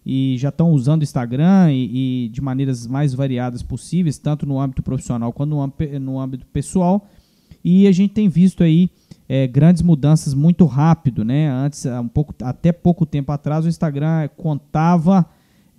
e 0.06 0.38
já 0.38 0.50
estão 0.50 0.72
usando 0.72 1.02
o 1.02 1.04
Instagram 1.04 1.72
e, 1.72 2.26
e, 2.26 2.30
de 2.30 2.42
maneiras 2.42 2.88
mais 2.88 3.14
variadas 3.14 3.62
possíveis, 3.62 4.18
tanto 4.18 4.46
no 4.46 4.60
âmbito 4.60 4.82
profissional 4.82 5.32
quanto 5.32 5.56
no 6.00 6.20
âmbito, 6.20 6.46
pessoal. 6.48 7.08
E 7.64 7.88
a 7.88 7.92
gente 7.92 8.14
tem 8.14 8.30
visto 8.30 8.64
aí 8.64 8.90
é, 9.28 9.46
grandes 9.46 9.82
mudanças 9.82 10.34
muito 10.34 10.66
rápido, 10.66 11.24
né? 11.24 11.50
Antes, 11.52 11.86
um 11.86 12.08
pouco, 12.08 12.34
até 12.42 12.72
pouco 12.72 13.06
tempo 13.06 13.32
atrás, 13.32 13.66
o 13.66 13.70
Instagram 13.70 14.30
contava 14.38 15.26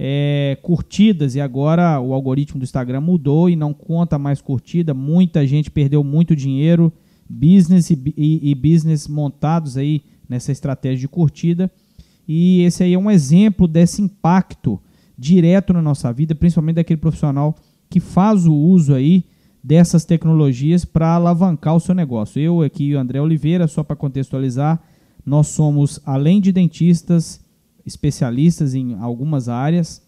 é, 0.03 0.57
curtidas 0.63 1.35
e 1.35 1.43
agora 1.43 2.01
o 2.01 2.15
algoritmo 2.15 2.59
do 2.59 2.65
Instagram 2.65 3.03
mudou 3.03 3.51
e 3.51 3.55
não 3.55 3.75
conta 3.75 4.19
mais 4.19 4.41
curtida. 4.41 4.95
Muita 4.95 5.47
gente 5.47 5.71
perdeu 5.71 6.03
muito 6.03 6.35
dinheiro, 6.35 6.91
business 7.29 7.91
e, 7.91 8.03
e, 8.17 8.51
e 8.51 8.55
business 8.55 9.07
montados 9.07 9.77
aí 9.77 10.03
nessa 10.27 10.51
estratégia 10.53 11.01
de 11.01 11.09
curtida. 11.09 11.71
E 12.27 12.63
esse 12.63 12.83
aí 12.83 12.95
é 12.95 12.99
um 12.99 13.11
exemplo 13.11 13.69
desse 13.69 14.01
impacto 14.01 14.81
direto 15.19 15.75
na 15.75 15.83
nossa 15.83 16.11
vida, 16.11 16.35
principalmente 16.35 16.77
daquele 16.77 16.97
profissional 16.97 17.55
que 17.91 18.01
faz 18.01 18.47
o 18.47 18.55
uso 18.55 18.95
aí 18.95 19.27
dessas 19.63 20.07
tecnologias 20.07 20.83
para 20.83 21.15
alavancar 21.15 21.77
o 21.77 21.81
seu 21.81 21.95
negócio. 21.95 22.41
Eu 22.41 22.63
aqui, 22.63 22.95
o 22.95 22.99
André 22.99 23.21
Oliveira, 23.21 23.69
só 23.69 23.85
para 23.85 23.97
contextualizar, 23.97 24.81
nós 25.27 25.49
somos, 25.49 26.01
além 26.07 26.41
de 26.41 26.53
dentistas, 26.53 27.45
especialistas 27.91 28.75
em 28.75 28.95
algumas 28.95 29.49
áreas 29.49 30.03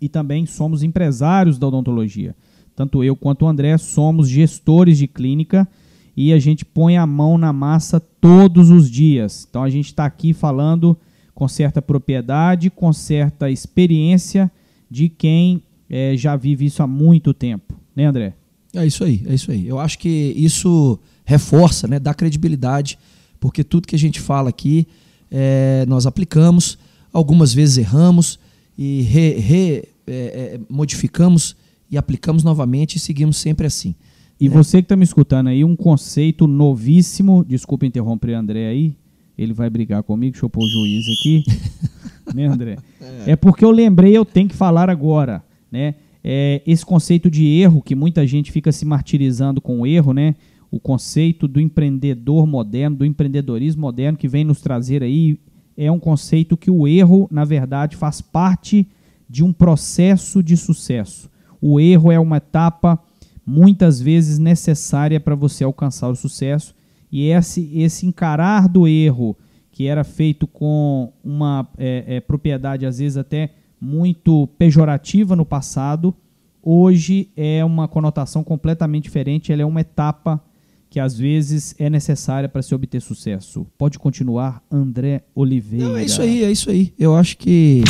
e 0.00 0.08
também 0.08 0.46
somos 0.46 0.82
empresários 0.82 1.58
da 1.58 1.68
odontologia. 1.68 2.34
Tanto 2.74 3.02
eu 3.04 3.14
quanto 3.14 3.44
o 3.44 3.48
André 3.48 3.76
somos 3.78 4.28
gestores 4.28 4.98
de 4.98 5.06
clínica 5.06 5.68
e 6.16 6.32
a 6.32 6.38
gente 6.38 6.64
põe 6.64 6.96
a 6.96 7.06
mão 7.06 7.36
na 7.36 7.52
massa 7.52 8.00
todos 8.00 8.70
os 8.70 8.90
dias. 8.90 9.46
Então 9.48 9.62
a 9.62 9.70
gente 9.70 9.86
está 9.86 10.04
aqui 10.04 10.32
falando 10.32 10.96
com 11.34 11.46
certa 11.46 11.80
propriedade, 11.82 12.70
com 12.70 12.92
certa 12.92 13.50
experiência 13.50 14.50
de 14.90 15.08
quem 15.08 15.62
é, 15.88 16.16
já 16.16 16.36
vive 16.36 16.66
isso 16.66 16.82
há 16.82 16.86
muito 16.86 17.34
tempo. 17.34 17.74
Né, 17.94 18.06
André? 18.06 18.34
É 18.74 18.86
isso 18.86 19.04
aí, 19.04 19.22
é 19.26 19.34
isso 19.34 19.50
aí. 19.50 19.66
Eu 19.66 19.78
acho 19.78 19.98
que 19.98 20.08
isso 20.36 20.98
reforça, 21.24 21.86
né, 21.86 21.98
dá 21.98 22.14
credibilidade, 22.14 22.98
porque 23.38 23.62
tudo 23.62 23.86
que 23.86 23.94
a 23.94 23.98
gente 23.98 24.20
fala 24.20 24.48
aqui 24.48 24.86
é, 25.30 25.84
nós 25.88 26.06
aplicamos, 26.06 26.78
algumas 27.12 27.52
vezes 27.52 27.78
erramos 27.78 28.38
e 28.76 29.02
re, 29.02 29.34
re, 29.38 29.88
é, 30.06 30.12
é 30.56 30.60
modificamos 30.68 31.56
e 31.90 31.96
aplicamos 31.96 32.42
novamente 32.44 32.96
e 32.96 32.98
seguimos 32.98 33.36
sempre 33.36 33.66
assim. 33.66 33.94
E 34.40 34.48
né? 34.48 34.54
você 34.54 34.78
que 34.78 34.84
está 34.84 34.96
me 34.96 35.04
escutando 35.04 35.48
aí, 35.48 35.64
um 35.64 35.74
conceito 35.74 36.46
novíssimo, 36.46 37.44
desculpa 37.44 37.86
interromper 37.86 38.34
André 38.34 38.68
aí, 38.68 38.96
ele 39.36 39.52
vai 39.52 39.70
brigar 39.70 40.02
comigo, 40.02 40.32
deixa 40.32 40.44
eu 40.44 40.50
pôr 40.50 40.64
o 40.64 40.68
juiz 40.68 41.04
aqui. 41.18 41.44
né, 42.34 42.46
André? 42.46 42.76
É. 43.00 43.32
é. 43.32 43.36
porque 43.36 43.64
eu 43.64 43.70
lembrei, 43.70 44.16
eu 44.16 44.24
tenho 44.24 44.48
que 44.48 44.54
falar 44.54 44.90
agora, 44.90 45.42
né? 45.70 45.94
É, 46.22 46.60
esse 46.66 46.84
conceito 46.84 47.30
de 47.30 47.46
erro, 47.46 47.80
que 47.80 47.94
muita 47.94 48.26
gente 48.26 48.50
fica 48.50 48.72
se 48.72 48.84
martirizando 48.84 49.60
com 49.60 49.80
o 49.80 49.86
erro, 49.86 50.12
né? 50.12 50.34
O 50.70 50.78
conceito 50.78 51.48
do 51.48 51.60
empreendedor 51.60 52.46
moderno, 52.46 52.96
do 52.96 53.04
empreendedorismo 53.04 53.82
moderno, 53.82 54.18
que 54.18 54.28
vem 54.28 54.44
nos 54.44 54.60
trazer 54.60 55.02
aí, 55.02 55.38
é 55.76 55.90
um 55.90 55.98
conceito 55.98 56.56
que 56.56 56.70
o 56.70 56.86
erro, 56.86 57.28
na 57.30 57.44
verdade, 57.44 57.96
faz 57.96 58.20
parte 58.20 58.86
de 59.28 59.44
um 59.44 59.52
processo 59.52 60.42
de 60.42 60.56
sucesso. 60.56 61.30
O 61.60 61.78
erro 61.78 62.10
é 62.10 62.18
uma 62.18 62.38
etapa 62.38 62.98
muitas 63.44 64.00
vezes 64.00 64.38
necessária 64.38 65.18
para 65.18 65.34
você 65.34 65.64
alcançar 65.64 66.08
o 66.08 66.16
sucesso 66.16 66.74
e 67.10 67.28
esse, 67.28 67.70
esse 67.78 68.06
encarar 68.06 68.68
do 68.68 68.86
erro, 68.86 69.36
que 69.70 69.86
era 69.86 70.04
feito 70.04 70.46
com 70.46 71.12
uma 71.24 71.66
é, 71.78 72.04
é, 72.16 72.20
propriedade, 72.20 72.84
às 72.84 72.98
vezes 72.98 73.16
até 73.16 73.50
muito 73.80 74.46
pejorativa 74.58 75.34
no 75.34 75.46
passado, 75.46 76.14
hoje 76.62 77.30
é 77.36 77.64
uma 77.64 77.88
conotação 77.88 78.44
completamente 78.44 79.04
diferente, 79.04 79.52
ela 79.52 79.62
é 79.62 79.66
uma 79.66 79.80
etapa 79.80 80.42
que 80.90 80.98
às 80.98 81.18
vezes 81.18 81.74
é 81.78 81.90
necessária 81.90 82.48
para 82.48 82.62
se 82.62 82.74
obter 82.74 83.00
sucesso. 83.00 83.66
Pode 83.76 83.98
continuar, 83.98 84.62
André 84.70 85.22
Oliveira. 85.34 85.88
Não, 85.88 85.96
é 85.96 86.04
isso 86.04 86.22
aí, 86.22 86.44
é 86.44 86.50
isso 86.50 86.70
aí. 86.70 86.92
Eu 86.98 87.14
acho 87.14 87.36
que 87.36 87.82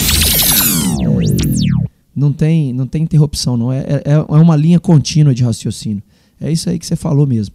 é, 1.00 1.88
não 2.14 2.32
tem, 2.32 2.72
não 2.72 2.86
tem 2.86 3.02
interrupção, 3.02 3.56
não. 3.56 3.72
É, 3.72 3.80
é, 3.80 4.02
é 4.04 4.18
uma 4.18 4.56
linha 4.56 4.80
contínua 4.80 5.34
de 5.34 5.44
raciocínio. 5.44 6.02
É 6.40 6.50
isso 6.50 6.68
aí 6.68 6.78
que 6.78 6.86
você 6.86 6.96
falou 6.96 7.26
mesmo. 7.26 7.54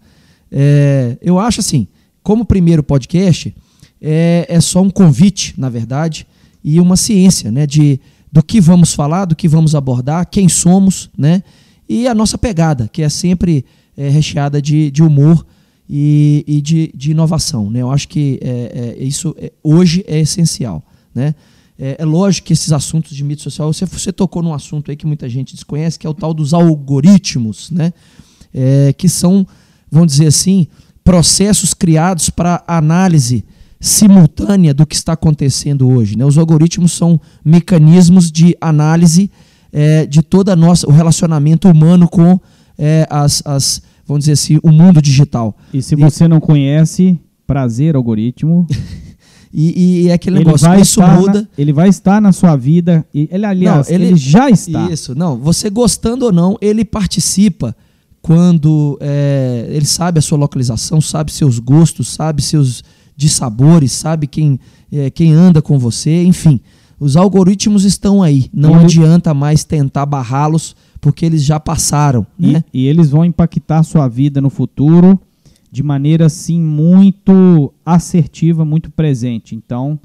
É, 0.52 1.18
eu 1.22 1.40
acho 1.40 1.60
assim, 1.60 1.88
como 2.22 2.46
primeiro 2.46 2.82
podcast, 2.82 3.54
é, 4.02 4.46
é 4.48 4.62
só 4.62 4.82
um 4.82 4.90
convite, 4.90 5.54
na 5.58 5.70
verdade, 5.70 6.26
e 6.64 6.80
uma 6.80 6.96
ciência, 6.96 7.52
né? 7.52 7.68
De, 7.68 8.00
do 8.32 8.42
que 8.42 8.62
vamos 8.62 8.94
falar, 8.94 9.26
do 9.26 9.36
que 9.36 9.48
vamos 9.48 9.76
abordar, 9.76 10.30
quem 10.30 10.48
somos, 10.48 11.10
né? 11.18 11.44
E 11.88 12.08
a 12.08 12.16
nossa 12.16 12.38
pegada, 12.38 12.88
que 12.88 13.02
é 13.02 13.10
sempre 13.10 13.66
é, 13.96 14.10
recheada 14.10 14.62
de, 14.62 14.92
de 14.92 15.04
humor 15.04 15.46
e, 15.90 16.44
e 16.48 16.62
de, 16.62 16.92
de, 16.96 17.12
inovação. 17.12 17.70
Né? 17.70 17.82
Eu 17.82 17.92
acho 17.92 18.08
que 18.08 18.40
é, 18.42 18.96
é, 19.00 19.04
isso 19.04 19.36
é, 19.38 19.52
hoje 19.64 20.04
é 20.08 20.20
essencial. 20.20 20.84
Né? 21.14 21.36
É, 21.78 21.98
é, 22.00 22.06
lógico 22.06 22.48
que 22.48 22.54
esses 22.54 22.72
assuntos 22.72 23.16
de 23.16 23.24
mídia 23.24 23.44
social, 23.44 23.72
você, 23.72 23.86
você 23.86 24.12
tocou 24.12 24.42
num 24.42 24.54
assunto 24.54 24.90
aí 24.90 24.98
que 24.98 25.06
muita 25.06 25.28
gente 25.28 25.54
desconhece, 25.54 26.00
que 26.00 26.08
é 26.08 26.10
o 26.10 26.14
tal 26.14 26.34
dos 26.34 26.54
algoritmos, 26.54 27.72
né? 27.72 27.94
É, 28.54 28.94
que 28.94 29.10
são, 29.10 29.48
vamos 29.92 30.12
dizer 30.12 30.28
assim, 30.28 30.68
processos 31.04 31.74
criados 31.74 32.30
para 32.30 32.64
análise 32.68 33.44
simultânea 33.80 34.74
do 34.74 34.86
que 34.86 34.96
está 34.96 35.14
acontecendo 35.14 35.90
hoje. 35.90 36.16
Né? 36.16 36.24
Os 36.24 36.38
algoritmos 36.38 36.92
são 36.92 37.20
mecanismos 37.44 38.32
de 38.32 38.56
análise 38.62 39.30
de 40.08 40.22
toda 40.22 40.56
nossa 40.56 40.88
o 40.88 40.92
relacionamento 40.92 41.68
humano 41.68 42.08
com 42.08 42.40
é, 42.78 43.08
as, 43.10 43.42
as, 43.46 43.82
vamos 44.06 44.22
dizer 44.22 44.34
assim, 44.34 44.60
o 44.64 44.72
mundo 44.72 45.02
digital. 45.02 45.56
E 45.74 45.82
se 45.82 45.96
você 45.96 46.26
e, 46.26 46.28
não 46.28 46.40
conhece, 46.40 47.20
prazer 47.46 47.96
algoritmo. 47.96 48.68
e, 49.54 50.06
e, 50.06 50.10
é 50.10 50.14
aquele 50.14 50.38
ele 50.38 50.46
negócio, 50.46 50.68
vai 50.68 50.82
isso 50.82 51.02
muda. 51.02 51.42
Na, 51.42 51.48
ele 51.58 51.74
vai 51.74 51.90
estar 51.90 52.22
na 52.22 52.32
sua 52.32 52.56
vida. 52.56 53.06
E 53.14 53.30
ele, 53.32 53.46
aliás, 53.46 53.88
não, 53.88 53.96
ele, 53.96 54.06
ele, 54.08 54.16
já 54.16 54.50
está. 54.50 54.90
Isso, 54.92 55.16
não. 55.16 55.38
Você 55.38 55.70
gostando 55.70 56.26
ou 56.26 56.32
não, 56.32 56.58
ele 56.62 56.84
participa 56.84 57.76
quando 58.22 58.98
é, 59.02 59.68
ele 59.70 59.86
sabe 59.86 60.20
a 60.20 60.22
sua 60.22 60.38
localização, 60.38 61.02
sabe 61.02 61.32
seus 61.32 61.60
gostos, 61.60 62.08
sabe 62.08 62.42
seus 62.42 62.82
dissabores, 63.18 63.92
sabe 63.92 64.28
quem, 64.28 64.60
é, 64.92 65.10
quem 65.10 65.34
anda 65.34 65.62
com 65.62 65.78
você, 65.78 66.24
enfim. 66.24 66.60
Os 67.00 67.18
algoritmos 67.18 67.84
estão 67.84 68.24
aí. 68.24 68.50
Não 68.54 68.76
adianta 68.76 69.34
mais 69.34 69.66
tentar 69.66 70.06
barrá-los, 70.06 70.74
porque 71.04 71.26
eles 71.26 71.44
já 71.44 71.60
passaram. 71.60 72.26
E, 72.40 72.54
né? 72.54 72.64
e 72.74 72.88
eles 72.88 73.10
vão 73.10 73.26
impactar 73.26 73.80
a 73.80 73.84
sua 73.84 74.08
vida 74.08 74.40
no 74.40 74.50
futuro 74.50 75.20
de 75.70 75.84
maneira 75.84 76.28
assim 76.28 76.62
muito 76.62 77.74
assertiva, 77.86 78.64
muito 78.64 78.90
presente. 78.90 79.54
Então, 79.54 80.00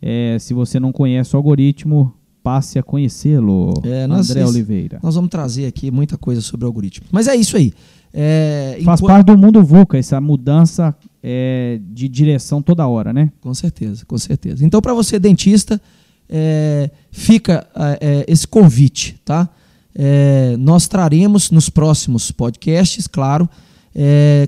é, 0.00 0.36
se 0.38 0.52
você 0.52 0.78
não 0.78 0.92
conhece 0.92 1.34
o 1.34 1.38
algoritmo, 1.38 2.12
passe 2.42 2.78
a 2.78 2.82
conhecê-lo, 2.82 3.72
é, 3.82 4.02
André 4.02 4.44
Oliveira. 4.44 4.98
Nós 5.02 5.14
vamos 5.14 5.30
trazer 5.30 5.64
aqui 5.64 5.90
muita 5.90 6.18
coisa 6.18 6.42
sobre 6.42 6.66
algoritmos. 6.66 7.08
Mas 7.10 7.28
é 7.28 7.34
isso 7.34 7.56
aí. 7.56 7.72
É, 8.12 8.78
Faz 8.84 9.00
enquanto... 9.00 9.06
parte 9.06 9.26
do 9.26 9.38
mundo 9.38 9.64
VUCA, 9.64 9.96
essa 9.96 10.20
mudança 10.20 10.94
é, 11.22 11.80
de 11.92 12.08
direção 12.08 12.60
toda 12.60 12.86
hora, 12.86 13.10
né? 13.10 13.32
Com 13.40 13.54
certeza, 13.54 14.04
com 14.04 14.18
certeza. 14.18 14.66
Então, 14.66 14.82
para 14.82 14.92
você, 14.92 15.18
dentista, 15.18 15.80
é, 16.28 16.90
fica 17.10 17.66
é, 17.74 17.98
é, 18.00 18.24
esse 18.28 18.46
convite, 18.46 19.18
tá? 19.24 19.48
É, 19.94 20.56
nós 20.58 20.88
traremos 20.88 21.50
nos 21.50 21.68
próximos 21.68 22.30
podcasts, 22.30 23.06
claro, 23.06 23.48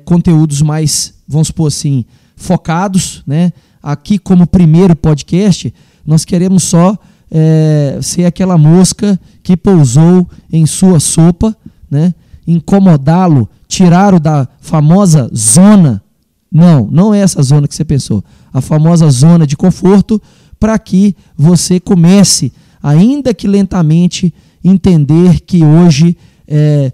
conteúdos 0.07 0.63
mais, 0.63 1.15
vamos 1.29 1.49
supor 1.49 1.69
assim, 1.69 2.07
focados, 2.35 3.23
né? 3.27 3.53
Aqui, 3.83 4.19
como 4.19 4.47
primeiro 4.47 4.97
podcast, 4.97 5.73
nós 6.07 6.25
queremos 6.25 6.63
só 6.63 6.97
é, 7.31 7.99
ser 8.01 8.25
aquela 8.25 8.57
mosca 8.57 9.21
que 9.43 9.57
pousou 9.57 10.29
em 10.51 10.65
sua 10.67 11.01
sopa, 11.01 11.57
né? 11.91 12.15
incomodá-lo, 12.47 13.49
tirá-lo 13.67 14.21
da 14.21 14.49
famosa 14.61 15.31
zona. 15.35 16.03
Não, 16.51 16.89
não 16.91 17.13
é 17.13 17.21
essa 17.21 17.43
zona 17.43 17.67
que 17.67 17.75
você 17.75 17.85
pensou. 17.85 18.23
A 18.53 18.61
famosa 18.61 19.11
zona 19.11 19.47
de 19.47 19.57
conforto 19.57 20.21
para 20.61 20.79
que 20.79 21.17
você 21.37 21.81
comece, 21.81 22.53
ainda 22.83 23.35
que 23.35 23.49
lentamente, 23.49 24.33
entender 24.65 25.41
que 25.41 25.63
hoje 25.63 26.17
é, 26.49 26.93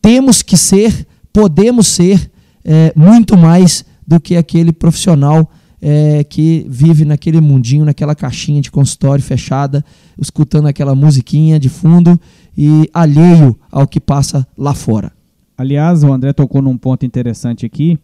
temos 0.00 0.42
que 0.42 0.56
ser, 0.56 1.06
podemos 1.32 1.86
ser 1.86 2.30
é, 2.64 2.92
muito 2.96 3.36
mais 3.36 3.84
do 4.06 4.18
que 4.18 4.36
aquele 4.36 4.72
profissional 4.72 5.50
é, 5.80 6.24
que 6.24 6.66
vive 6.68 7.04
naquele 7.04 7.40
mundinho, 7.40 7.84
naquela 7.84 8.14
caixinha 8.14 8.60
de 8.60 8.70
consultório 8.70 9.22
fechada, 9.22 9.84
escutando 10.18 10.66
aquela 10.66 10.94
musiquinha 10.94 11.58
de 11.58 11.68
fundo 11.68 12.20
e 12.56 12.90
alheio 12.92 13.56
ao 13.70 13.86
que 13.86 14.00
passa 14.00 14.46
lá 14.56 14.74
fora. 14.74 15.12
Aliás, 15.56 16.02
o 16.02 16.12
André 16.12 16.32
tocou 16.32 16.62
num 16.62 16.76
ponto 16.76 17.04
interessante 17.04 17.64
aqui. 17.64 17.98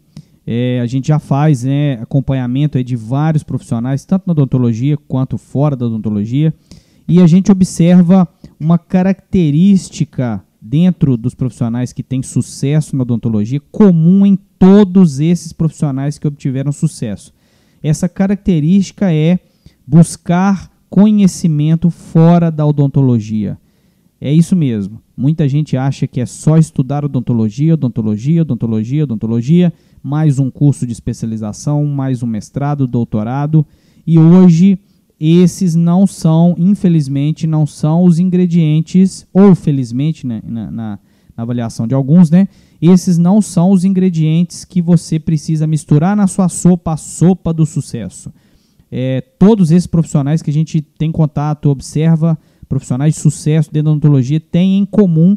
É, 0.47 0.79
a 0.81 0.87
gente 0.87 1.09
já 1.09 1.19
faz 1.19 1.65
né, 1.65 1.95
acompanhamento 1.95 2.83
de 2.83 2.95
vários 2.95 3.43
profissionais, 3.43 4.05
tanto 4.05 4.25
na 4.27 4.33
odontologia 4.33 4.97
quanto 5.09 5.37
fora 5.37 5.75
da 5.75 5.87
odontologia, 5.87 6.55
e 7.09 7.21
a 7.21 7.27
gente 7.27 7.53
observa 7.53 8.29
uma 8.59 8.79
característica 8.79 10.43
dentro 10.61 11.17
dos 11.17 11.35
profissionais 11.35 11.93
que 11.93 12.03
têm 12.03 12.23
sucesso 12.23 12.97
na 12.97 13.03
odontologia, 13.03 13.61
comum 13.71 14.27
em 14.27 14.37
todos 14.59 15.21
esses 15.21 15.53
profissionais 15.53 16.19
que 16.19 16.27
obtiveram 16.27 16.73
sucesso. 16.73 17.33
Essa 17.83 18.09
característica 18.09 19.13
é 19.13 19.39
buscar 19.87 20.71
conhecimento 20.91 21.91
fora 21.91 22.51
da 22.51 22.67
odontologia. 22.67 23.59
É 24.21 24.33
isso 24.33 24.57
mesmo. 24.57 25.01
Muita 25.17 25.49
gente 25.49 25.77
acha 25.77 26.07
que 26.07 26.21
é 26.21 26.27
só 26.27 26.57
estudar 26.57 27.05
odontologia, 27.05 27.75
odontologia, 27.75 28.43
odontologia, 28.43 29.05
odontologia, 29.05 29.73
mais 30.03 30.39
um 30.39 30.51
curso 30.51 30.87
de 30.87 30.93
especialização, 30.93 31.85
mais 31.85 32.23
um 32.23 32.27
mestrado, 32.27 32.87
doutorado. 32.87 33.65
E 34.07 34.19
hoje 34.19 34.79
esses 35.19 35.75
não 35.75 36.07
são, 36.07 36.55
infelizmente, 36.59 37.47
não 37.47 37.67
são 37.67 38.05
os 38.05 38.19
ingredientes, 38.19 39.27
ou 39.33 39.55
felizmente, 39.55 40.27
né, 40.27 40.43
na, 40.45 40.71
na, 40.71 40.99
na 41.37 41.43
avaliação 41.43 41.87
de 41.87 41.95
alguns, 41.95 42.31
né? 42.31 42.49
Esses 42.81 43.17
não 43.17 43.41
são 43.41 43.71
os 43.71 43.85
ingredientes 43.85 44.65
que 44.65 44.83
você 44.83 45.19
precisa 45.19 45.67
misturar 45.67 46.15
na 46.15 46.27
sua 46.27 46.49
sopa, 46.49 46.93
a 46.93 46.97
sopa 46.97 47.53
do 47.53 47.65
sucesso. 47.65 48.31
É, 48.93 49.23
todos 49.39 49.71
esses 49.71 49.87
profissionais 49.87 50.43
que 50.43 50.51
a 50.51 50.53
gente 50.53 50.81
tem 50.83 51.11
contato, 51.11 51.71
observa, 51.71 52.39
profissionais 52.69 53.15
de 53.15 53.21
sucesso 53.21 53.73
da 53.73 53.81
odontologia, 53.81 54.39
têm 54.39 54.79
em 54.79 54.85
comum 54.85 55.37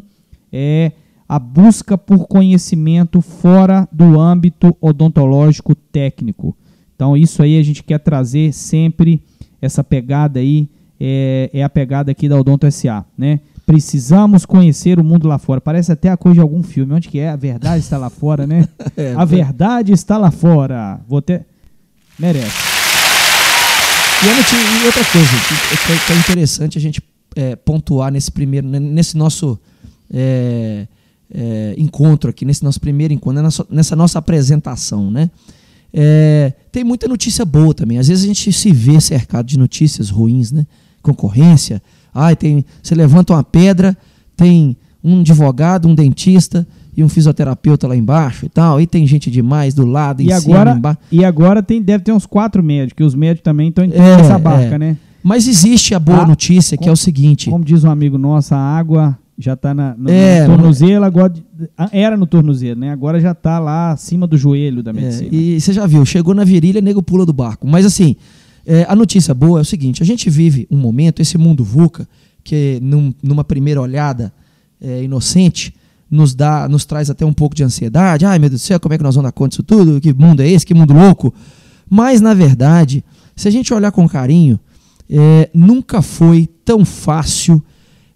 é, 0.52 0.92
a 1.26 1.38
busca 1.38 1.96
por 1.96 2.26
conhecimento 2.26 3.20
fora 3.20 3.88
do 3.90 4.20
âmbito 4.20 4.76
odontológico 4.80 5.74
técnico. 5.74 6.56
Então, 6.94 7.16
isso 7.16 7.42
aí 7.42 7.58
a 7.58 7.62
gente 7.62 7.82
quer 7.82 7.98
trazer 7.98 8.52
sempre 8.52 9.22
essa 9.60 9.82
pegada 9.84 10.40
aí, 10.40 10.68
é, 11.00 11.50
é 11.52 11.62
a 11.62 11.68
pegada 11.68 12.10
aqui 12.10 12.28
da 12.28 12.38
Odonto 12.38 12.70
SA, 12.70 13.04
né? 13.16 13.40
Precisamos 13.64 14.44
conhecer 14.44 14.98
o 14.98 15.04
mundo 15.04 15.28
lá 15.28 15.38
fora. 15.38 15.60
Parece 15.60 15.92
até 15.92 16.08
a 16.08 16.16
coisa 16.16 16.34
de 16.34 16.40
algum 16.40 16.62
filme. 16.62 16.92
Onde 16.92 17.08
que 17.08 17.20
é? 17.20 17.30
A 17.30 17.36
verdade 17.36 17.78
está 17.78 17.96
lá 17.96 18.10
fora, 18.10 18.44
né? 18.44 18.68
é, 18.96 19.14
a 19.16 19.24
verdade 19.24 19.92
está 19.92 20.18
lá 20.18 20.30
fora. 20.32 21.00
Vou 21.08 21.22
ter... 21.22 21.46
Merece. 22.18 22.80
E, 24.22 24.86
outra 24.86 25.04
coisa 25.04 25.30
que 26.06 26.12
é, 26.12 26.16
interessante 26.16 26.76
a 26.76 26.80
gente 26.80 27.00
é, 27.36 27.56
pontuar 27.56 28.12
nesse 28.12 28.30
primeiro, 28.30 28.68
né, 28.68 28.78
nesse 28.78 29.16
nosso 29.16 29.58
é, 30.12 30.86
é, 31.32 31.74
encontro 31.78 32.28
aqui, 32.28 32.44
nesse 32.44 32.62
nosso 32.62 32.80
primeiro 32.80 33.14
encontro, 33.14 33.42
nessa 33.70 33.96
nossa 33.96 34.18
apresentação, 34.18 35.10
né? 35.10 35.30
É, 35.92 36.52
tem 36.70 36.84
muita 36.84 37.08
notícia 37.08 37.44
boa 37.44 37.74
também. 37.74 37.98
Às 37.98 38.08
vezes 38.08 38.24
a 38.24 38.26
gente 38.26 38.52
se 38.52 38.72
vê 38.72 39.00
cercado 39.00 39.46
de 39.46 39.58
notícias 39.58 40.10
ruins, 40.10 40.52
né? 40.52 40.66
Concorrência, 41.02 41.82
Ai, 42.14 42.36
tem, 42.36 42.64
você 42.82 42.94
levanta 42.94 43.32
uma 43.32 43.42
pedra, 43.42 43.96
tem 44.36 44.76
um 45.02 45.20
advogado, 45.20 45.88
um 45.88 45.94
dentista 45.94 46.66
e 46.96 47.02
um 47.02 47.08
fisioterapeuta 47.08 47.86
lá 47.86 47.96
embaixo 47.96 48.46
e 48.46 48.48
tal. 48.48 48.80
E 48.80 48.86
tem 48.86 49.06
gente 49.06 49.30
demais 49.30 49.74
do 49.74 49.86
lado, 49.86 50.22
e 50.22 50.32
agora, 50.32 50.74
cima, 50.74 50.98
E 51.10 51.24
agora 51.24 51.62
tem, 51.62 51.80
deve 51.80 52.04
ter 52.04 52.12
uns 52.12 52.26
quatro 52.26 52.62
médicos, 52.62 52.94
que 52.96 53.04
os 53.04 53.14
médicos 53.14 53.44
também 53.44 53.68
estão 53.68 53.84
entrando 53.84 54.04
é, 54.04 54.16
nessa 54.16 54.38
barca, 54.38 54.74
é. 54.74 54.78
né? 54.78 54.96
Mas 55.22 55.46
existe 55.46 55.94
a 55.94 56.00
boa 56.00 56.22
ah, 56.22 56.26
notícia, 56.26 56.76
como, 56.76 56.84
que 56.84 56.88
é 56.88 56.92
o 56.92 56.96
seguinte. 56.96 57.50
Como 57.50 57.64
diz 57.64 57.84
um 57.84 57.90
amigo 57.90 58.16
nosso, 58.16 58.54
a 58.54 58.58
água 58.58 59.18
já 59.40 59.54
está 59.54 59.72
na, 59.72 59.94
no, 59.96 60.10
é, 60.10 60.46
no 60.46 60.54
tornozelo, 60.54 61.04
agora 61.04 61.32
era 61.90 62.16
no 62.16 62.26
tornozelo, 62.26 62.78
né? 62.78 62.92
Agora 62.92 63.18
já 63.18 63.32
está 63.32 63.58
lá 63.58 63.92
acima 63.92 64.26
do 64.26 64.36
joelho 64.36 64.82
da 64.82 64.90
é, 64.90 64.94
medicina. 64.94 65.30
É, 65.32 65.34
e 65.34 65.60
você 65.60 65.72
já 65.72 65.86
viu, 65.86 66.04
chegou 66.04 66.34
na 66.34 66.44
virilha, 66.44 66.80
nego 66.82 67.02
pula 67.02 67.24
do 67.24 67.32
barco. 67.32 67.66
Mas 67.66 67.86
assim, 67.86 68.16
é, 68.66 68.84
a 68.86 68.94
notícia 68.94 69.32
boa 69.32 69.58
é 69.58 69.62
o 69.62 69.64
seguinte: 69.64 70.02
a 70.02 70.06
gente 70.06 70.28
vive 70.28 70.68
um 70.70 70.76
momento, 70.76 71.22
esse 71.22 71.38
mundo 71.38 71.64
VUCA, 71.64 72.06
que 72.44 72.78
num, 72.82 73.14
numa 73.22 73.42
primeira 73.42 73.80
olhada 73.80 74.30
é, 74.78 75.02
inocente, 75.02 75.74
nos 76.10 76.34
dá, 76.34 76.68
nos 76.68 76.84
traz 76.84 77.08
até 77.08 77.24
um 77.24 77.32
pouco 77.32 77.54
de 77.54 77.64
ansiedade. 77.64 78.26
Ai, 78.26 78.38
meu 78.38 78.50
Deus 78.50 78.60
do 78.60 78.64
céu, 78.64 78.78
como 78.78 78.92
é 78.92 78.98
que 78.98 79.04
nós 79.04 79.14
vamos 79.14 79.28
dar 79.28 79.32
conta 79.32 79.50
disso 79.50 79.62
tudo? 79.62 80.00
Que 80.02 80.12
mundo 80.12 80.42
é 80.42 80.48
esse? 80.48 80.66
Que 80.66 80.74
mundo 80.74 80.92
louco? 80.92 81.32
Mas, 81.88 82.20
na 82.20 82.34
verdade, 82.34 83.02
se 83.34 83.48
a 83.48 83.50
gente 83.50 83.72
olhar 83.72 83.90
com 83.90 84.06
carinho, 84.06 84.60
é, 85.08 85.48
nunca 85.54 86.02
foi 86.02 86.46
tão 86.62 86.84
fácil 86.84 87.62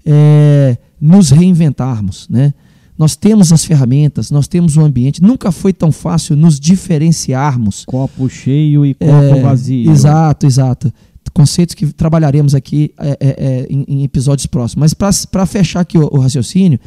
é, 0.04 0.76
nos 1.04 1.30
reinventarmos. 1.30 2.26
Né? 2.30 2.54
Nós 2.96 3.14
temos 3.14 3.52
as 3.52 3.62
ferramentas, 3.62 4.30
nós 4.30 4.48
temos 4.48 4.76
o 4.78 4.80
ambiente. 4.80 5.22
Nunca 5.22 5.52
foi 5.52 5.72
tão 5.72 5.92
fácil 5.92 6.34
nos 6.34 6.58
diferenciarmos. 6.58 7.84
Copo 7.84 8.26
cheio 8.30 8.86
e 8.86 8.94
copo 8.94 9.12
é, 9.12 9.42
vazio. 9.42 9.90
Exato, 9.90 10.46
exato. 10.46 10.92
Conceitos 11.34 11.74
que 11.74 11.86
trabalharemos 11.92 12.54
aqui 12.54 12.94
é, 12.98 13.18
é, 13.20 13.28
é 13.28 13.66
em, 13.68 13.84
em, 13.86 14.04
episódios 14.04 14.46
próximos. 14.46 14.94
Mas 14.94 15.24
para 15.26 15.44
fechar 15.44 15.80
aqui 15.80 15.98
o, 15.98 16.08
o, 16.10 16.20
raciocínio, 16.20 16.80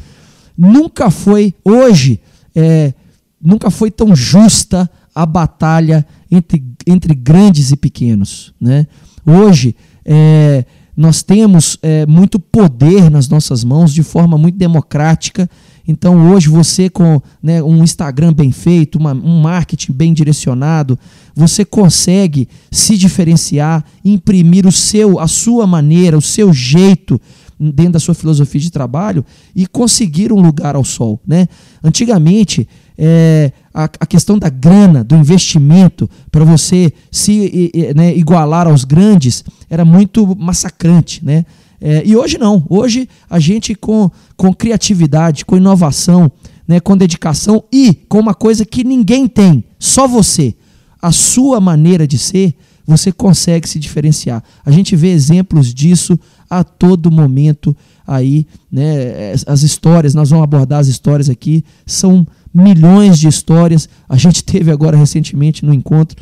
nunca 0.56 1.10
foi, 1.10 1.54
hoje, 1.64 2.20
é, 2.56 2.92
nunca 3.40 3.70
foi 3.70 3.90
tão 3.90 4.16
justa 4.16 4.90
a 5.14 5.24
batalha 5.26 6.04
entre, 6.30 6.64
entre 6.86 7.14
grandes 7.14 7.70
e 7.70 7.76
pequenos. 7.76 8.52
Né? 8.60 8.86
Hoje, 9.24 9.76
é, 10.04 10.64
nós 10.98 11.22
temos 11.22 11.78
é, 11.80 12.04
muito 12.06 12.40
poder 12.40 13.08
nas 13.08 13.28
nossas 13.28 13.62
mãos 13.62 13.94
de 13.94 14.02
forma 14.02 14.36
muito 14.36 14.58
democrática. 14.58 15.48
Então, 15.86 16.32
hoje, 16.32 16.48
você 16.48 16.90
com 16.90 17.22
né, 17.40 17.62
um 17.62 17.84
Instagram 17.84 18.32
bem 18.32 18.50
feito, 18.50 18.98
uma, 18.98 19.12
um 19.12 19.40
marketing 19.40 19.92
bem 19.92 20.12
direcionado, 20.12 20.98
você 21.36 21.64
consegue 21.64 22.48
se 22.68 22.98
diferenciar, 22.98 23.84
imprimir 24.04 24.66
o 24.66 24.72
seu, 24.72 25.20
a 25.20 25.28
sua 25.28 25.68
maneira, 25.68 26.18
o 26.18 26.20
seu 26.20 26.52
jeito 26.52 27.20
dentro 27.60 27.92
da 27.92 28.00
sua 28.00 28.14
filosofia 28.14 28.60
de 28.60 28.70
trabalho 28.72 29.24
e 29.54 29.68
conseguir 29.68 30.32
um 30.32 30.40
lugar 30.40 30.74
ao 30.74 30.82
sol. 30.82 31.20
Né? 31.24 31.46
Antigamente, 31.80 32.68
é, 32.98 33.52
a, 33.78 33.84
a, 33.84 34.06
questão 34.06 34.36
da 34.36 34.48
grana, 34.48 35.04
do 35.04 35.14
investimento, 35.14 36.10
para 36.32 36.44
você 36.44 36.92
se 37.12 37.70
né, 37.94 38.12
igualar 38.16 38.66
aos 38.66 38.82
grandes, 38.82 39.44
era 39.70 39.84
muito 39.84 40.34
massacrante. 40.34 41.24
Né? 41.24 41.46
É, 41.80 42.02
e 42.04 42.16
hoje 42.16 42.38
não. 42.38 42.66
Hoje 42.68 43.08
a 43.30 43.38
gente, 43.38 43.76
com, 43.76 44.10
com 44.36 44.52
criatividade, 44.52 45.44
com 45.44 45.56
inovação, 45.56 46.28
né, 46.66 46.80
com 46.80 46.96
dedicação 46.96 47.62
e 47.72 47.94
com 47.94 48.18
uma 48.18 48.34
coisa 48.34 48.64
que 48.64 48.82
ninguém 48.82 49.28
tem, 49.28 49.62
só 49.78 50.08
você, 50.08 50.56
a 51.00 51.12
sua 51.12 51.60
maneira 51.60 52.04
de 52.04 52.18
ser, 52.18 52.56
você 52.84 53.12
consegue 53.12 53.68
se 53.68 53.78
diferenciar. 53.78 54.42
A 54.66 54.72
gente 54.72 54.96
vê 54.96 55.12
exemplos 55.12 55.72
disso 55.72 56.18
a 56.50 56.64
todo 56.64 57.12
momento 57.12 57.76
aí, 58.04 58.46
né? 58.72 59.34
As 59.46 59.62
histórias, 59.62 60.14
nós 60.14 60.30
vamos 60.30 60.42
abordar 60.42 60.80
as 60.80 60.88
histórias 60.88 61.28
aqui, 61.28 61.62
são 61.86 62.26
milhões 62.58 63.18
de 63.18 63.28
histórias. 63.28 63.88
A 64.08 64.16
gente 64.16 64.42
teve 64.44 64.70
agora 64.70 64.96
recentemente 64.96 65.64
no 65.64 65.72
encontro 65.72 66.16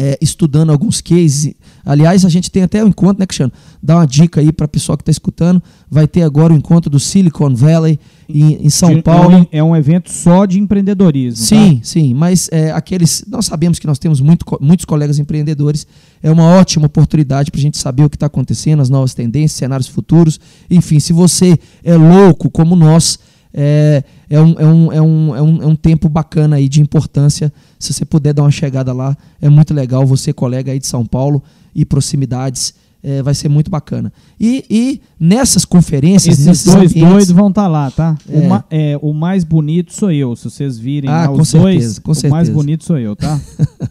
é, 0.00 0.16
estudando 0.20 0.70
alguns 0.70 1.02
cases. 1.02 1.52
Aliás, 1.84 2.24
a 2.24 2.28
gente 2.30 2.50
tem 2.50 2.62
até 2.62 2.82
o 2.82 2.86
um 2.86 2.88
encontro, 2.88 3.20
né, 3.20 3.26
Cristiano? 3.26 3.52
Dá 3.82 3.96
uma 3.96 4.06
dica 4.06 4.40
aí 4.40 4.50
para 4.50 4.64
o 4.64 4.68
pessoal 4.68 4.96
que 4.96 5.02
está 5.02 5.10
escutando. 5.10 5.62
Vai 5.90 6.08
ter 6.08 6.22
agora 6.22 6.54
o 6.54 6.56
encontro 6.56 6.88
do 6.88 6.98
Silicon 6.98 7.54
Valley 7.54 8.00
em, 8.26 8.64
em 8.64 8.70
São 8.70 9.02
Paulo. 9.02 9.46
É 9.52 9.62
um 9.62 9.76
evento 9.76 10.10
só 10.10 10.46
de 10.46 10.58
empreendedorismo. 10.58 11.44
Sim, 11.44 11.76
tá? 11.76 11.80
sim. 11.84 12.14
Mas 12.14 12.48
é, 12.50 12.70
aqueles. 12.72 13.24
Nós 13.28 13.44
sabemos 13.44 13.78
que 13.78 13.86
nós 13.86 13.98
temos 13.98 14.22
muito, 14.22 14.46
muitos 14.60 14.86
colegas 14.86 15.18
empreendedores. 15.18 15.86
É 16.22 16.30
uma 16.30 16.44
ótima 16.44 16.86
oportunidade 16.86 17.50
para 17.50 17.58
a 17.58 17.62
gente 17.62 17.76
saber 17.76 18.04
o 18.04 18.08
que 18.10 18.16
está 18.16 18.26
acontecendo, 18.26 18.80
as 18.80 18.88
novas 18.88 19.12
tendências, 19.12 19.58
cenários 19.58 19.88
futuros. 19.88 20.40
Enfim, 20.70 20.98
se 20.98 21.12
você 21.12 21.58
é 21.84 21.94
louco 21.94 22.50
como 22.50 22.74
nós 22.74 23.18
é, 23.52 24.04
é, 24.28 24.40
um, 24.40 24.52
é, 24.58 24.66
um, 24.66 24.92
é, 24.92 25.02
um, 25.02 25.36
é, 25.36 25.42
um, 25.42 25.62
é 25.62 25.66
um 25.66 25.76
tempo 25.76 26.08
bacana 26.08 26.56
aí 26.56 26.68
de 26.68 26.80
importância. 26.80 27.52
Se 27.78 27.92
você 27.92 28.04
puder 28.04 28.32
dar 28.32 28.42
uma 28.42 28.50
chegada 28.50 28.92
lá, 28.92 29.16
é 29.40 29.48
muito 29.48 29.74
legal. 29.74 30.06
Você, 30.06 30.32
colega 30.32 30.72
aí 30.72 30.78
de 30.78 30.86
São 30.86 31.04
Paulo 31.04 31.42
e 31.74 31.84
proximidades, 31.84 32.74
é, 33.02 33.22
vai 33.22 33.34
ser 33.34 33.48
muito 33.48 33.70
bacana. 33.70 34.12
E, 34.38 34.64
e 34.70 35.00
nessas 35.18 35.64
conferências. 35.64 36.38
Esses 36.38 36.64
dois 36.64 36.90
ambientes, 36.90 37.12
doidos 37.12 37.30
vão 37.30 37.48
estar 37.48 37.62
tá 37.62 37.68
lá, 37.68 37.90
tá? 37.90 38.16
É. 38.28 38.38
O, 38.38 38.48
ma, 38.48 38.64
é, 38.70 38.98
o, 39.00 39.12
mais 39.12 39.44
bonito 39.44 39.92
sou 39.92 40.12
eu. 40.12 40.36
Se 40.36 40.44
vocês 40.44 40.78
virem 40.78 41.10
ah, 41.10 41.22
lá, 41.22 41.28
com 41.28 41.40
os 41.40 41.48
certeza, 41.48 41.78
dois, 41.78 41.98
com 41.98 42.14
certeza. 42.14 42.34
o 42.34 42.36
mais 42.36 42.48
bonito 42.48 42.84
sou 42.84 42.98
eu, 42.98 43.16
tá? 43.16 43.40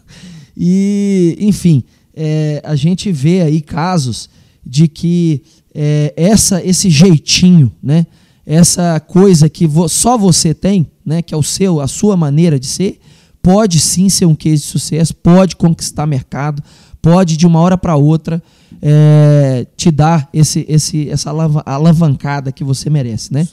e, 0.56 1.36
enfim, 1.40 1.82
é, 2.14 2.62
a 2.64 2.76
gente 2.76 3.10
vê 3.12 3.42
aí 3.42 3.60
casos 3.60 4.30
de 4.64 4.86
que 4.88 5.42
é, 5.74 6.12
essa, 6.16 6.64
esse 6.64 6.88
jeitinho, 6.88 7.72
né? 7.82 8.06
Essa 8.52 8.98
coisa 8.98 9.48
que 9.48 9.64
só 9.88 10.18
você 10.18 10.52
tem, 10.52 10.90
né, 11.06 11.22
que 11.22 11.32
é 11.32 11.36
o 11.36 11.42
seu, 11.42 11.80
a 11.80 11.86
sua 11.86 12.16
maneira 12.16 12.58
de 12.58 12.66
ser, 12.66 12.98
pode 13.40 13.78
sim 13.78 14.08
ser 14.08 14.26
um 14.26 14.34
case 14.34 14.62
de 14.62 14.66
sucesso, 14.66 15.14
pode 15.14 15.54
conquistar 15.54 16.04
mercado, 16.04 16.60
pode 17.00 17.36
de 17.36 17.46
uma 17.46 17.60
hora 17.60 17.78
para 17.78 17.94
outra 17.94 18.42
é, 18.82 19.68
te 19.76 19.92
dar 19.92 20.28
esse, 20.34 20.66
esse, 20.68 21.08
essa 21.08 21.30
alavancada 21.64 22.50
que 22.50 22.64
você 22.64 22.90
merece, 22.90 23.32
né? 23.32 23.46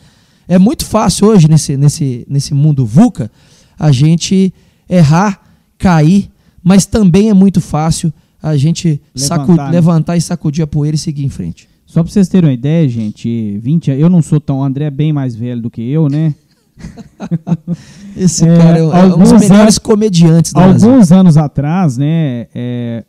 É 0.47 0.57
muito 0.57 0.83
fácil 0.83 1.27
hoje 1.27 1.47
nesse, 1.47 1.77
nesse, 1.77 2.25
nesse 2.27 2.55
mundo 2.55 2.83
VUCA 2.83 3.29
a 3.77 3.91
gente 3.91 4.51
errar, 4.89 5.39
cair, 5.77 6.31
mas 6.63 6.87
também 6.87 7.29
é 7.29 7.35
muito 7.35 7.61
fácil 7.61 8.11
a 8.41 8.57
gente 8.57 8.99
levantar, 9.15 9.65
né? 9.65 9.71
levantar 9.71 10.17
e 10.17 10.21
sacudir 10.21 10.63
a 10.63 10.67
poeira 10.67 10.95
e 10.95 10.97
seguir 10.97 11.23
em 11.23 11.29
frente. 11.29 11.69
Só 11.87 12.03
pra 12.03 12.11
vocês 12.11 12.27
terem 12.27 12.49
uma 12.49 12.53
ideia, 12.53 12.87
gente, 12.87 13.57
20 13.59 13.91
eu 13.91 14.09
não 14.09 14.21
sou 14.21 14.41
tão. 14.41 14.59
O 14.59 14.63
André 14.63 14.85
é 14.85 14.91
bem 14.91 15.13
mais 15.13 15.35
velho 15.35 15.61
do 15.61 15.71
que 15.71 15.81
eu, 15.81 16.09
né? 16.09 16.35
Esse 18.15 18.45
é, 18.45 18.57
cara 18.57 18.77
é, 18.77 18.81
é 18.81 19.05
um 19.05 19.17
dos 19.17 19.31
melhores 19.31 19.51
anos, 19.51 19.77
comediantes 19.79 20.51
do 20.51 20.59
Alguns 20.59 20.83
Brasil. 20.83 21.17
anos 21.17 21.37
atrás, 21.37 21.97
né, 21.97 22.47
é, 22.53 23.05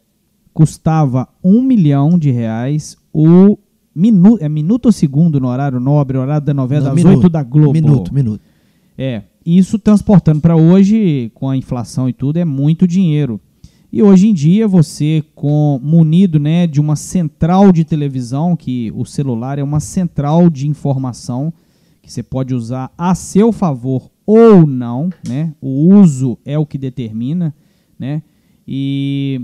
custava 0.54 1.28
um 1.44 1.60
milhão 1.60 2.16
de 2.16 2.30
reais 2.30 2.96
o 3.12 3.58
minuto, 3.94 4.42
é 4.42 4.48
minuto 4.48 4.86
ou 4.86 4.92
segundo 4.92 5.40
no 5.40 5.48
horário 5.48 5.80
nobre, 5.80 6.16
horário 6.16 6.46
da 6.46 6.54
novela 6.54 6.88
não, 6.88 6.94
das 6.94 7.04
oito 7.04 7.28
da 7.28 7.42
Globo. 7.42 7.72
Minuto, 7.72 8.14
minuto. 8.14 8.40
É, 8.96 9.22
isso 9.44 9.76
transportando 9.76 10.40
para 10.40 10.56
hoje, 10.56 11.32
com 11.34 11.50
a 11.50 11.56
inflação 11.56 12.08
e 12.08 12.12
tudo, 12.12 12.38
é 12.38 12.44
muito 12.44 12.86
dinheiro. 12.86 13.40
E 13.90 14.03
hoje 14.03 14.29
em 14.29 14.35
dia 14.35 14.68
você 14.68 15.24
com 15.35 15.81
munido, 15.83 16.38
né, 16.38 16.66
de 16.66 16.81
uma 16.81 16.94
central 16.94 17.72
de 17.72 17.85
televisão, 17.85 18.55
que 18.55 18.92
o 18.94 19.05
celular 19.05 19.59
é 19.59 19.62
uma 19.62 19.81
central 19.81 20.51
de 20.51 20.68
informação 20.68 21.53
que 22.03 22.12
você 22.12 22.22
pode 22.22 22.55
usar 22.55 22.92
a 22.98 23.14
seu 23.14 23.51
favor 23.51 24.11
ou 24.27 24.66
não, 24.66 25.09
né? 25.27 25.55
O 25.59 25.94
uso 25.94 26.38
é 26.44 26.59
o 26.59 26.66
que 26.66 26.77
determina, 26.77 27.55
né? 27.98 28.22
E 28.66 29.40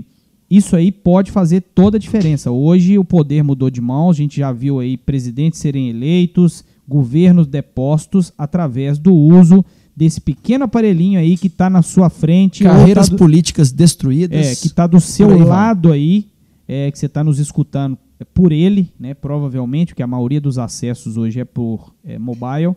isso 0.49 0.75
aí 0.75 0.91
pode 0.91 1.31
fazer 1.31 1.61
toda 1.61 1.97
a 1.97 1.99
diferença. 1.99 2.51
Hoje 2.51 2.99
o 2.99 3.03
poder 3.03 3.43
mudou 3.43 3.71
de 3.71 3.81
mãos, 3.81 4.15
a 4.15 4.21
gente 4.21 4.37
já 4.37 4.51
viu 4.51 4.79
aí 4.79 4.95
presidentes 4.95 5.59
serem 5.59 5.89
eleitos, 5.89 6.63
governos 6.87 7.47
depostos 7.47 8.31
através 8.37 8.99
do 8.99 9.13
uso 9.13 9.65
desse 9.95 10.19
pequeno 10.19 10.65
aparelhinho 10.65 11.19
aí 11.19 11.37
que 11.37 11.47
está 11.47 11.69
na 11.69 11.81
sua 11.81 12.09
frente. 12.09 12.63
Carreiras 12.63 13.07
tá 13.07 13.15
do, 13.15 13.17
políticas 13.17 13.71
destruídas. 13.71 14.45
É, 14.45 14.55
que 14.55 14.67
está 14.67 14.85
do 14.85 14.99
seu 14.99 15.31
aí 15.31 15.43
lado 15.43 15.89
vai. 15.89 15.97
aí, 15.97 16.25
é, 16.67 16.91
que 16.91 16.99
você 16.99 17.05
está 17.05 17.23
nos 17.23 17.39
escutando 17.39 17.97
é 18.19 18.23
por 18.23 18.51
ele, 18.51 18.89
né, 18.99 19.13
provavelmente, 19.13 19.89
porque 19.89 20.03
a 20.03 20.07
maioria 20.07 20.39
dos 20.39 20.57
acessos 20.57 21.17
hoje 21.17 21.39
é 21.39 21.45
por 21.45 21.93
é, 22.03 22.17
mobile. 22.17 22.75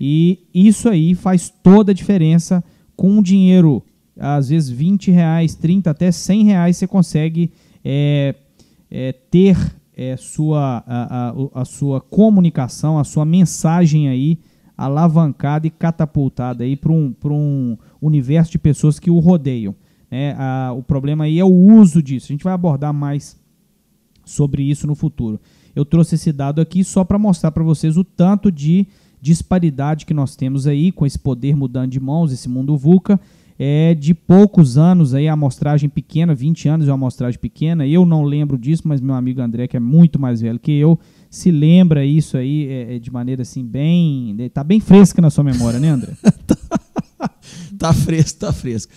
E 0.00 0.40
isso 0.52 0.88
aí 0.88 1.14
faz 1.14 1.52
toda 1.62 1.92
a 1.92 1.94
diferença 1.94 2.64
com 2.96 3.22
dinheiro, 3.22 3.82
às 4.18 4.48
vezes 4.48 4.68
20 4.68 5.10
reais, 5.12 5.54
30, 5.54 5.90
até 5.90 6.10
100 6.10 6.44
reais, 6.44 6.76
você 6.76 6.86
consegue 6.86 7.52
é, 7.84 8.34
é, 8.90 9.12
ter 9.12 9.56
é, 9.96 10.16
sua, 10.16 10.82
a, 10.86 11.30
a, 11.30 11.62
a, 11.62 11.64
sua 11.64 12.00
comunicação, 12.00 12.98
a 12.98 13.04
sua 13.04 13.24
mensagem 13.24 14.08
aí 14.08 14.38
alavancada 14.76 15.66
e 15.66 15.70
catapultada 15.70 16.64
aí 16.64 16.76
para 16.76 16.92
um, 16.92 17.14
um 17.24 17.76
universo 18.00 18.52
de 18.52 18.58
pessoas 18.58 18.98
que 18.98 19.10
o 19.10 19.18
rodeiam. 19.18 19.74
Né? 20.10 20.34
A, 20.38 20.72
o 20.76 20.82
problema 20.82 21.24
aí 21.24 21.38
é 21.38 21.44
o 21.44 21.52
uso 21.52 22.02
disso. 22.02 22.26
A 22.26 22.32
gente 22.32 22.44
vai 22.44 22.52
abordar 22.52 22.92
mais 22.92 23.40
sobre 24.24 24.62
isso 24.62 24.86
no 24.86 24.94
futuro. 24.94 25.40
Eu 25.74 25.84
trouxe 25.84 26.16
esse 26.16 26.32
dado 26.32 26.60
aqui 26.60 26.84
só 26.84 27.02
para 27.04 27.18
mostrar 27.18 27.50
para 27.50 27.62
vocês 27.62 27.96
o 27.96 28.04
tanto 28.04 28.52
de 28.52 28.86
disparidade 29.20 30.04
que 30.04 30.12
nós 30.12 30.36
temos 30.36 30.66
aí 30.66 30.92
com 30.92 31.06
esse 31.06 31.18
poder 31.18 31.56
mudando 31.56 31.92
de 31.92 32.00
mãos, 32.00 32.32
esse 32.32 32.48
mundo 32.48 32.76
VUCA, 32.76 33.20
é 33.58 33.94
de 33.94 34.12
poucos 34.14 34.76
anos 34.76 35.14
aí, 35.14 35.28
a 35.28 35.34
amostragem 35.34 35.88
pequena, 35.88 36.34
20 36.34 36.68
anos 36.68 36.84
de 36.84 36.90
uma 36.90 36.96
amostragem 36.96 37.38
pequena. 37.38 37.86
Eu 37.86 38.04
não 38.04 38.24
lembro 38.24 38.58
disso, 38.58 38.82
mas 38.84 39.00
meu 39.00 39.14
amigo 39.14 39.40
André, 39.40 39.68
que 39.68 39.76
é 39.76 39.80
muito 39.80 40.18
mais 40.18 40.40
velho 40.40 40.58
que 40.58 40.72
eu, 40.72 40.98
se 41.32 41.50
lembra 41.50 42.04
isso 42.04 42.36
aí 42.36 42.68
é, 42.68 42.96
é, 42.96 42.98
de 42.98 43.10
maneira 43.10 43.40
assim 43.40 43.64
bem. 43.64 44.36
Tá 44.52 44.62
bem 44.62 44.80
fresca 44.80 45.22
na 45.22 45.30
sua 45.30 45.42
memória, 45.42 45.80
né, 45.80 45.88
André? 45.88 46.12
tá 47.78 47.94
fresco, 47.94 48.38
tá 48.38 48.52
fresco. 48.52 48.92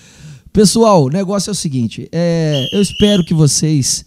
Pessoal, 0.52 1.06
o 1.06 1.10
negócio 1.10 1.50
é 1.50 1.54
o 1.54 1.56
seguinte: 1.56 2.10
é, 2.12 2.68
eu 2.74 2.82
espero 2.82 3.24
que 3.24 3.34
vocês 3.34 4.06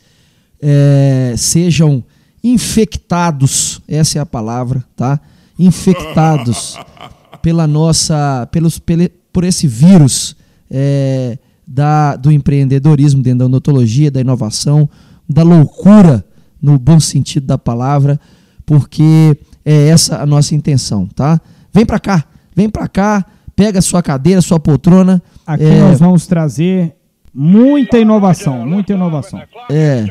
é, 0.61 1.33
sejam 1.39 2.05
infectados, 2.45 3.81
essa 3.89 4.19
é 4.19 4.21
a 4.21 4.27
palavra, 4.27 4.85
tá? 4.95 5.19
Infectados 5.59 6.79
pela 7.41 7.67
nossa, 7.67 8.47
pelos, 8.53 8.79
pele, 8.79 9.09
por 9.33 9.43
esse 9.43 9.67
vírus 9.67 10.37
é, 10.71 11.39
da, 11.67 12.15
do 12.15 12.31
empreendedorismo 12.31 13.23
dentro 13.23 13.39
da 13.39 13.47
odontologia, 13.47 14.11
da 14.11 14.21
inovação, 14.21 14.87
da 15.27 15.43
loucura 15.43 16.28
no 16.61 16.79
bom 16.79 16.99
sentido 17.01 17.47
da 17.47 17.59
palavra, 17.59 18.19
porque 18.67 19.37
é 19.65 19.89
essa 19.89 20.23
a 20.23 20.27
nossa 20.27 20.55
intenção, 20.55 21.07
tá? 21.07 21.41
Vem 21.73 21.87
para 21.87 21.99
cá, 21.99 22.25
vem 22.55 22.69
para 22.69 22.89
cá, 22.89 23.25
pega 23.55 23.79
a 23.79 23.83
sua 23.83 24.03
cadeira, 24.03 24.41
sua 24.41 24.59
poltrona. 24.59 25.23
Aqui 25.47 25.65
é... 25.65 25.81
nós 25.81 25.99
vamos 25.99 26.27
trazer 26.27 26.95
muita 27.33 27.99
inovação, 27.99 28.67
muita 28.67 28.93
inovação. 28.93 29.41
É. 29.71 30.07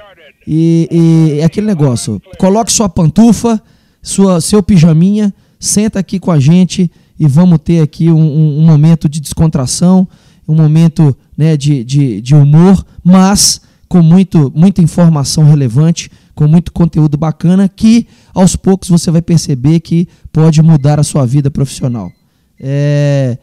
E, 0.46 0.88
e 0.90 1.40
é 1.40 1.44
aquele 1.44 1.68
negócio, 1.68 2.22
coloque 2.38 2.72
sua 2.72 2.88
pantufa, 2.88 3.62
sua, 4.02 4.40
seu 4.40 4.64
pijaminha, 4.64 5.34
senta 5.60 6.00
aqui 6.00 6.20
com 6.20 6.32
a 6.32 6.40
gente 6.40 6.90
e 7.20 7.28
vamos 7.28 7.60
ter 7.60 7.82
aqui 7.82 8.10
um, 8.10 8.18
um, 8.18 8.60
um 8.60 8.66
momento 8.66 9.10
de 9.10 9.20
descontração 9.20 10.08
um 10.48 10.56
momento 10.56 11.16
né, 11.38 11.58
de, 11.58 11.84
de, 11.84 12.22
de 12.22 12.34
humor, 12.34 12.86
mas 13.04 13.62
com 13.90 14.02
muito, 14.02 14.52
muita 14.56 14.82
informação 14.82 15.44
relevante, 15.44 16.10
com 16.38 16.48
muito 16.48 16.72
conteúdo 16.72 17.18
bacana, 17.18 17.68
que 17.68 18.08
aos 18.32 18.56
poucos 18.56 18.90
você 18.90 19.10
vai 19.10 19.24
perceber 19.24 19.80
que 19.80 20.08
pode 20.32 20.62
mudar 20.62 21.00
a 21.00 21.04
sua 21.04 21.26
vida 21.26 21.50
profissional. 21.50 22.12
É... 22.60 23.40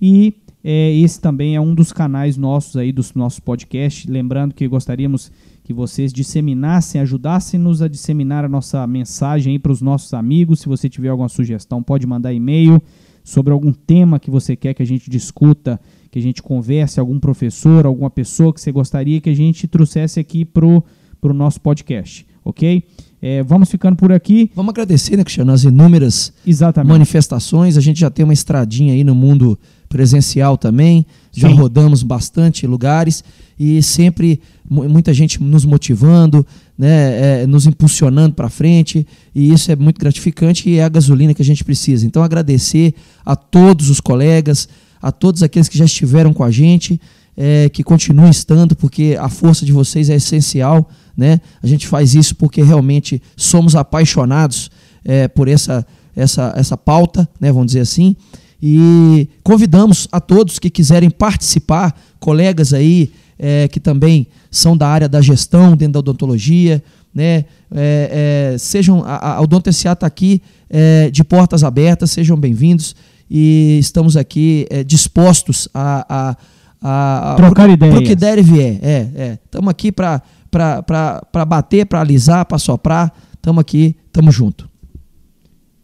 e 0.00 0.34
é, 0.64 0.94
esse 0.94 1.20
também 1.20 1.56
é 1.56 1.60
um 1.60 1.74
dos 1.74 1.92
canais 1.92 2.36
nossos 2.36 2.76
aí 2.76 2.92
dos 2.92 3.14
nossos 3.14 3.40
podcasts. 3.40 4.08
Lembrando 4.08 4.54
que 4.54 4.68
gostaríamos 4.68 5.32
que 5.64 5.72
vocês 5.72 6.12
disseminassem, 6.12 7.00
ajudassem-nos 7.00 7.82
a 7.82 7.88
disseminar 7.88 8.44
a 8.44 8.48
nossa 8.48 8.86
mensagem 8.86 9.58
para 9.58 9.72
os 9.72 9.82
nossos 9.82 10.14
amigos. 10.14 10.60
Se 10.60 10.68
você 10.68 10.88
tiver 10.88 11.08
alguma 11.08 11.28
sugestão, 11.28 11.82
pode 11.82 12.06
mandar 12.06 12.32
e-mail 12.32 12.80
sobre 13.24 13.52
algum 13.52 13.72
tema 13.72 14.20
que 14.20 14.30
você 14.30 14.56
quer 14.56 14.74
que 14.74 14.82
a 14.82 14.86
gente 14.86 15.10
discuta, 15.10 15.80
que 16.12 16.18
a 16.18 16.22
gente 16.22 16.42
converse, 16.42 17.00
algum 17.00 17.18
professor, 17.18 17.86
alguma 17.86 18.10
pessoa 18.10 18.52
que 18.52 18.60
você 18.60 18.70
gostaria 18.70 19.18
que 19.18 19.30
a 19.30 19.34
gente 19.34 19.66
trouxesse 19.66 20.20
aqui 20.20 20.44
para 20.44 20.66
o 20.66 20.84
nosso 21.32 21.58
podcast, 21.58 22.26
ok? 22.44 22.84
É, 23.22 23.42
vamos 23.42 23.70
ficando 23.70 23.96
por 23.96 24.12
aqui. 24.12 24.50
Vamos 24.54 24.70
agradecer, 24.70 25.16
né, 25.16 25.24
Cristiano, 25.24 25.52
as 25.52 25.64
inúmeras 25.64 26.30
Exatamente. 26.46 26.90
manifestações. 26.92 27.78
A 27.78 27.80
gente 27.80 27.98
já 27.98 28.10
tem 28.10 28.24
uma 28.24 28.34
estradinha 28.34 28.92
aí 28.92 29.02
no 29.02 29.14
mundo 29.14 29.58
presencial 29.88 30.58
também. 30.58 31.06
Já 31.32 31.48
Sim. 31.48 31.54
rodamos 31.54 32.02
bastante 32.02 32.66
lugares 32.66 33.24
e 33.58 33.82
sempre 33.82 34.38
muita 34.68 35.14
gente 35.14 35.42
nos 35.42 35.64
motivando, 35.64 36.44
né, 36.76 37.42
é, 37.42 37.46
nos 37.46 37.64
impulsionando 37.64 38.34
para 38.34 38.50
frente. 38.50 39.06
E 39.34 39.50
isso 39.50 39.72
é 39.72 39.76
muito 39.76 39.98
gratificante 39.98 40.68
e 40.68 40.76
é 40.76 40.84
a 40.84 40.88
gasolina 40.90 41.32
que 41.32 41.40
a 41.40 41.44
gente 41.44 41.64
precisa. 41.64 42.04
Então, 42.04 42.22
agradecer 42.22 42.92
a 43.24 43.34
todos 43.34 43.88
os 43.88 43.98
colegas, 43.98 44.68
a 45.02 45.10
todos 45.10 45.42
aqueles 45.42 45.68
que 45.68 45.76
já 45.76 45.84
estiveram 45.84 46.32
com 46.32 46.44
a 46.44 46.50
gente, 46.50 47.00
é, 47.36 47.68
que 47.68 47.82
continuem 47.82 48.30
estando, 48.30 48.76
porque 48.76 49.16
a 49.18 49.28
força 49.28 49.66
de 49.66 49.72
vocês 49.72 50.08
é 50.08 50.14
essencial 50.14 50.88
né? 51.16 51.40
A 51.62 51.66
gente 51.66 51.86
faz 51.86 52.14
isso 52.14 52.34
porque 52.36 52.62
realmente 52.62 53.22
somos 53.36 53.76
apaixonados 53.76 54.70
é, 55.04 55.28
por 55.28 55.48
essa, 55.48 55.86
essa, 56.16 56.52
essa 56.56 56.76
pauta, 56.76 57.28
né? 57.40 57.52
vamos 57.52 57.66
dizer 57.66 57.80
assim. 57.80 58.16
E 58.62 59.28
convidamos 59.42 60.06
a 60.12 60.20
todos 60.20 60.58
que 60.58 60.70
quiserem 60.70 61.10
participar, 61.10 61.98
colegas 62.20 62.72
aí 62.72 63.12
é, 63.38 63.66
que 63.68 63.80
também 63.80 64.26
são 64.50 64.76
da 64.76 64.88
área 64.88 65.08
da 65.08 65.20
gestão 65.20 65.76
dentro 65.76 65.94
da 65.94 65.98
odontologia, 65.98 66.82
né? 67.14 67.44
É, 67.74 68.52
é, 68.54 68.58
sejam 68.58 69.02
a, 69.04 69.34
a 69.34 69.40
Odonto 69.40 69.70
SA 69.72 69.92
está 69.92 70.06
aqui 70.06 70.40
é, 70.70 71.10
de 71.10 71.22
portas 71.24 71.64
abertas, 71.64 72.10
sejam 72.10 72.36
bem-vindos 72.38 72.94
e 73.34 73.78
estamos 73.80 74.14
aqui 74.14 74.66
é, 74.68 74.84
dispostos 74.84 75.66
a, 75.72 76.36
a, 76.82 77.32
a, 77.32 77.34
trocar 77.36 77.64
pro, 77.64 77.72
ideias. 77.72 77.94
Para 77.94 78.04
o 78.04 78.06
que 78.06 78.14
der 78.14 78.38
e 78.38 78.42
vier. 78.42 78.78
É, 78.82 79.38
estamos 79.42 79.70
aqui 79.70 79.90
para 79.90 80.22
para 80.50 81.44
bater, 81.46 81.86
para 81.86 82.02
alisar, 82.02 82.44
para 82.44 82.58
soprar. 82.58 83.10
Tamo 83.40 83.58
aqui, 83.58 83.96
tamo 84.12 84.30
junto. 84.30 84.68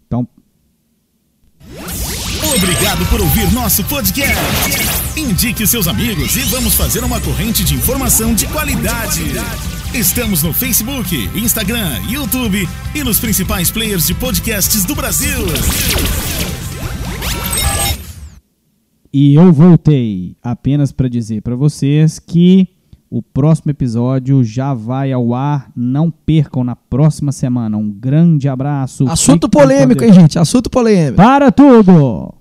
Então. 0.07 0.29
Obrigado 2.55 3.07
por 3.07 3.21
ouvir 3.21 3.51
nosso 3.53 3.83
podcast. 3.85 4.37
Indique 5.17 5.67
seus 5.67 5.89
amigos 5.89 6.37
e 6.37 6.41
vamos 6.51 6.75
fazer 6.75 7.03
uma 7.03 7.19
corrente 7.21 7.65
de 7.65 7.75
informação 7.75 8.35
de 8.35 8.47
qualidade. 8.47 9.23
Estamos 9.95 10.43
no 10.43 10.53
Facebook, 10.53 11.31
Instagram, 11.35 11.99
YouTube 12.11 12.69
e 12.95 13.03
nos 13.03 13.19
principais 13.19 13.71
players 13.71 14.07
de 14.07 14.13
podcasts 14.15 14.85
do 14.85 14.95
Brasil. 14.95 15.47
E 19.13 19.35
eu 19.35 19.53
voltei 19.53 20.37
apenas 20.43 20.93
para 20.93 21.09
dizer 21.09 21.43
para 21.43 21.57
vocês 21.57 22.19
que 22.19 22.69
o 23.11 23.23
próximo 23.23 23.71
episódio 23.71 24.45
já 24.45 24.75
vai 24.75 25.13
ao 25.13 25.35
ar. 25.35 25.71
Não 25.75 26.11
percam 26.11 26.63
na 26.63 26.77
próxima 26.77 27.33
semana. 27.33 27.77
Um 27.77 27.91
grande 27.91 28.49
abraço. 28.49 29.09
Assunto 29.09 29.49
polêmico, 29.49 30.05
hein, 30.05 30.13
gente? 30.13 30.39
Assunto 30.39 30.69
polêmico. 30.69 31.17
Para 31.17 31.51
tudo! 31.51 32.38